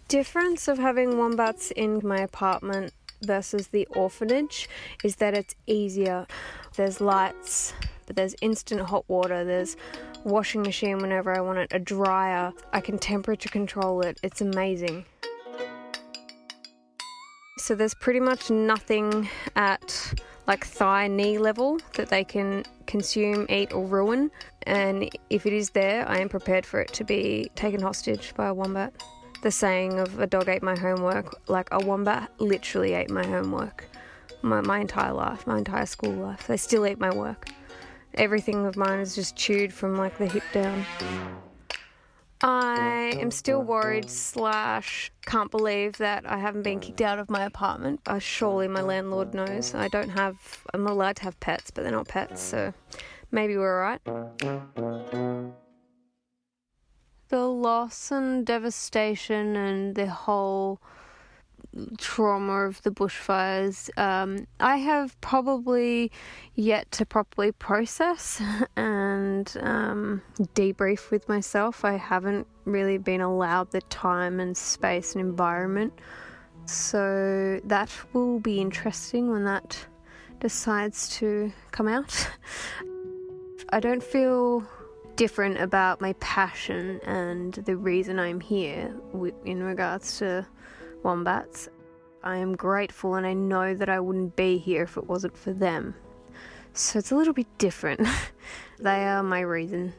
difference 0.08 0.68
of 0.68 0.78
having 0.78 1.18
wombats 1.18 1.70
in 1.70 2.00
my 2.04 2.18
apartment 2.18 2.92
versus 3.22 3.68
the 3.68 3.86
orphanage 3.90 4.68
is 5.02 5.16
that 5.16 5.34
it's 5.34 5.54
easier. 5.66 6.26
There's 6.76 7.00
lights, 7.00 7.72
but 8.06 8.16
there's 8.16 8.34
instant 8.42 8.82
hot 8.82 9.04
water, 9.08 9.44
there's 9.44 9.76
washing 10.24 10.62
machine 10.62 10.98
whenever 10.98 11.34
I 11.34 11.40
want 11.40 11.58
it, 11.58 11.72
a 11.72 11.78
dryer. 11.78 12.52
I 12.72 12.80
can 12.80 12.98
temperature 12.98 13.48
control 13.48 14.00
it. 14.02 14.18
It's 14.22 14.40
amazing. 14.40 15.04
So 17.58 17.74
there's 17.74 17.94
pretty 17.94 18.20
much 18.20 18.50
nothing 18.50 19.28
at 19.56 20.14
like 20.46 20.66
thigh 20.66 21.08
knee 21.08 21.38
level 21.38 21.78
that 21.94 22.10
they 22.10 22.24
can 22.24 22.64
consume, 22.86 23.46
eat 23.48 23.72
or 23.72 23.86
ruin. 23.86 24.30
And 24.64 25.08
if 25.30 25.46
it 25.46 25.54
is 25.54 25.70
there, 25.70 26.06
I 26.06 26.18
am 26.18 26.28
prepared 26.28 26.66
for 26.66 26.80
it 26.80 26.92
to 26.94 27.04
be 27.04 27.50
taken 27.54 27.80
hostage 27.80 28.34
by 28.34 28.48
a 28.48 28.54
wombat 28.54 28.92
the 29.44 29.50
saying 29.50 30.00
of 30.00 30.18
a 30.18 30.26
dog 30.26 30.48
ate 30.48 30.62
my 30.62 30.74
homework, 30.74 31.38
like 31.48 31.68
a 31.70 31.78
wombat 31.78 32.32
literally 32.38 32.94
ate 32.94 33.10
my 33.10 33.24
homework. 33.26 33.84
My, 34.40 34.62
my 34.62 34.80
entire 34.80 35.12
life, 35.12 35.46
my 35.46 35.58
entire 35.58 35.84
school 35.84 36.12
life. 36.12 36.46
They 36.46 36.56
still 36.56 36.86
eat 36.86 36.98
my 36.98 37.14
work. 37.14 37.48
Everything 38.14 38.64
of 38.64 38.76
mine 38.76 39.00
is 39.00 39.14
just 39.14 39.36
chewed 39.36 39.70
from 39.70 39.96
like 39.96 40.16
the 40.16 40.26
hip 40.26 40.44
down. 40.52 40.86
I 42.40 43.12
am 43.20 43.30
still 43.30 43.60
worried 43.60 44.08
slash 44.08 45.12
can't 45.26 45.50
believe 45.50 45.98
that 45.98 46.24
I 46.26 46.38
haven't 46.38 46.62
been 46.62 46.80
kicked 46.80 47.02
out 47.02 47.18
of 47.18 47.28
my 47.28 47.44
apartment. 47.44 48.00
Uh, 48.06 48.18
surely 48.18 48.66
my 48.66 48.80
landlord 48.80 49.34
knows. 49.34 49.74
I 49.74 49.88
don't 49.88 50.10
have, 50.10 50.64
I'm 50.72 50.86
allowed 50.86 51.16
to 51.16 51.24
have 51.24 51.38
pets, 51.40 51.70
but 51.70 51.82
they're 51.82 51.92
not 51.92 52.08
pets, 52.08 52.40
so 52.40 52.72
maybe 53.30 53.58
we're 53.58 53.84
alright 53.84 55.23
the 57.34 57.48
loss 57.48 58.12
and 58.12 58.46
devastation 58.46 59.56
and 59.56 59.96
the 59.96 60.06
whole 60.06 60.80
trauma 61.98 62.64
of 62.64 62.80
the 62.82 62.92
bushfires, 62.92 63.90
um, 63.98 64.46
I 64.60 64.76
have 64.76 65.20
probably 65.20 66.12
yet 66.54 66.92
to 66.92 67.04
properly 67.04 67.50
process 67.50 68.40
and 68.76 69.52
um, 69.60 70.22
debrief 70.54 71.10
with 71.10 71.28
myself. 71.28 71.84
I 71.84 71.94
haven't 71.96 72.46
really 72.66 72.98
been 72.98 73.20
allowed 73.20 73.72
the 73.72 73.80
time 73.80 74.38
and 74.38 74.56
space 74.56 75.16
and 75.16 75.20
environment. 75.20 75.92
So 76.66 77.60
that 77.64 77.90
will 78.12 78.38
be 78.38 78.60
interesting 78.60 79.32
when 79.32 79.42
that 79.42 79.76
decides 80.38 81.08
to 81.18 81.52
come 81.72 81.88
out. 81.88 82.30
I 83.70 83.80
don't 83.80 84.04
feel 84.04 84.64
different 85.16 85.60
about 85.60 86.00
my 86.00 86.12
passion 86.14 87.00
and 87.04 87.54
the 87.54 87.76
reason 87.76 88.18
I'm 88.18 88.40
here 88.40 88.94
in 89.44 89.62
regards 89.62 90.18
to 90.18 90.46
wombats. 91.02 91.68
I 92.22 92.36
am 92.36 92.56
grateful 92.56 93.14
and 93.14 93.26
I 93.26 93.34
know 93.34 93.74
that 93.74 93.88
I 93.88 94.00
wouldn't 94.00 94.34
be 94.34 94.58
here 94.58 94.82
if 94.82 94.96
it 94.96 95.06
wasn't 95.06 95.36
for 95.36 95.52
them. 95.52 95.94
So 96.72 96.98
it's 96.98 97.12
a 97.12 97.16
little 97.16 97.34
bit 97.34 97.46
different. 97.58 98.06
they 98.80 99.04
are 99.04 99.22
my 99.22 99.40
reason. 99.40 99.92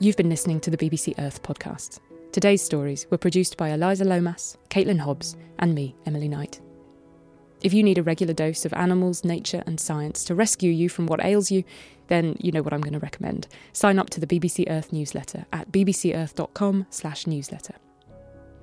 You've 0.00 0.16
been 0.16 0.28
listening 0.28 0.60
to 0.60 0.70
the 0.70 0.76
BBC 0.76 1.14
Earth 1.18 1.42
podcast. 1.42 2.00
Today's 2.32 2.62
stories 2.62 3.06
were 3.10 3.16
produced 3.16 3.56
by 3.56 3.68
Eliza 3.68 4.04
Lomas, 4.04 4.58
Caitlin 4.68 4.98
Hobbs, 4.98 5.36
and 5.60 5.74
me, 5.74 5.94
Emily 6.04 6.28
Knight. 6.28 6.60
If 7.64 7.72
you 7.72 7.82
need 7.82 7.96
a 7.96 8.02
regular 8.02 8.34
dose 8.34 8.66
of 8.66 8.74
animals, 8.74 9.24
nature, 9.24 9.62
and 9.66 9.80
science 9.80 10.22
to 10.24 10.34
rescue 10.34 10.70
you 10.70 10.90
from 10.90 11.06
what 11.06 11.24
ails 11.24 11.50
you, 11.50 11.64
then 12.08 12.36
you 12.38 12.52
know 12.52 12.62
what 12.62 12.74
I'm 12.74 12.82
going 12.82 12.92
to 12.92 12.98
recommend. 12.98 13.48
Sign 13.72 13.98
up 13.98 14.10
to 14.10 14.20
the 14.20 14.26
BBC 14.26 14.66
Earth 14.68 14.92
newsletter 14.92 15.46
at 15.50 15.72
bbcearth.com/newsletter. 15.72 17.74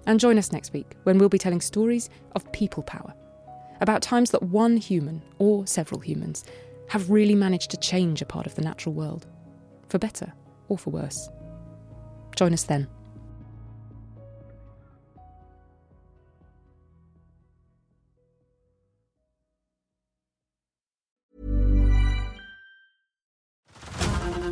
And 0.06 0.20
join 0.20 0.38
us 0.38 0.52
next 0.52 0.72
week 0.72 0.98
when 1.02 1.18
we'll 1.18 1.30
be 1.30 1.40
telling 1.40 1.62
stories 1.62 2.12
of 2.36 2.52
people 2.52 2.84
power, 2.84 3.16
about 3.82 4.04
times 4.04 4.30
that 4.30 4.44
one 4.44 4.78
human 4.78 5.24
or 5.40 5.66
several 5.66 6.00
humans 6.00 6.46
have 6.90 7.10
really 7.10 7.34
managed 7.34 7.72
to 7.72 7.78
change 7.78 8.22
a 8.22 8.28
part 8.28 8.46
of 8.46 8.54
the 8.54 8.62
natural 8.62 8.94
world, 8.94 9.26
for 9.90 9.98
better 9.98 10.32
or 10.70 10.78
for 10.78 10.92
worse. 10.92 11.28
Join 12.36 12.54
us 12.54 12.66
then. 12.66 12.88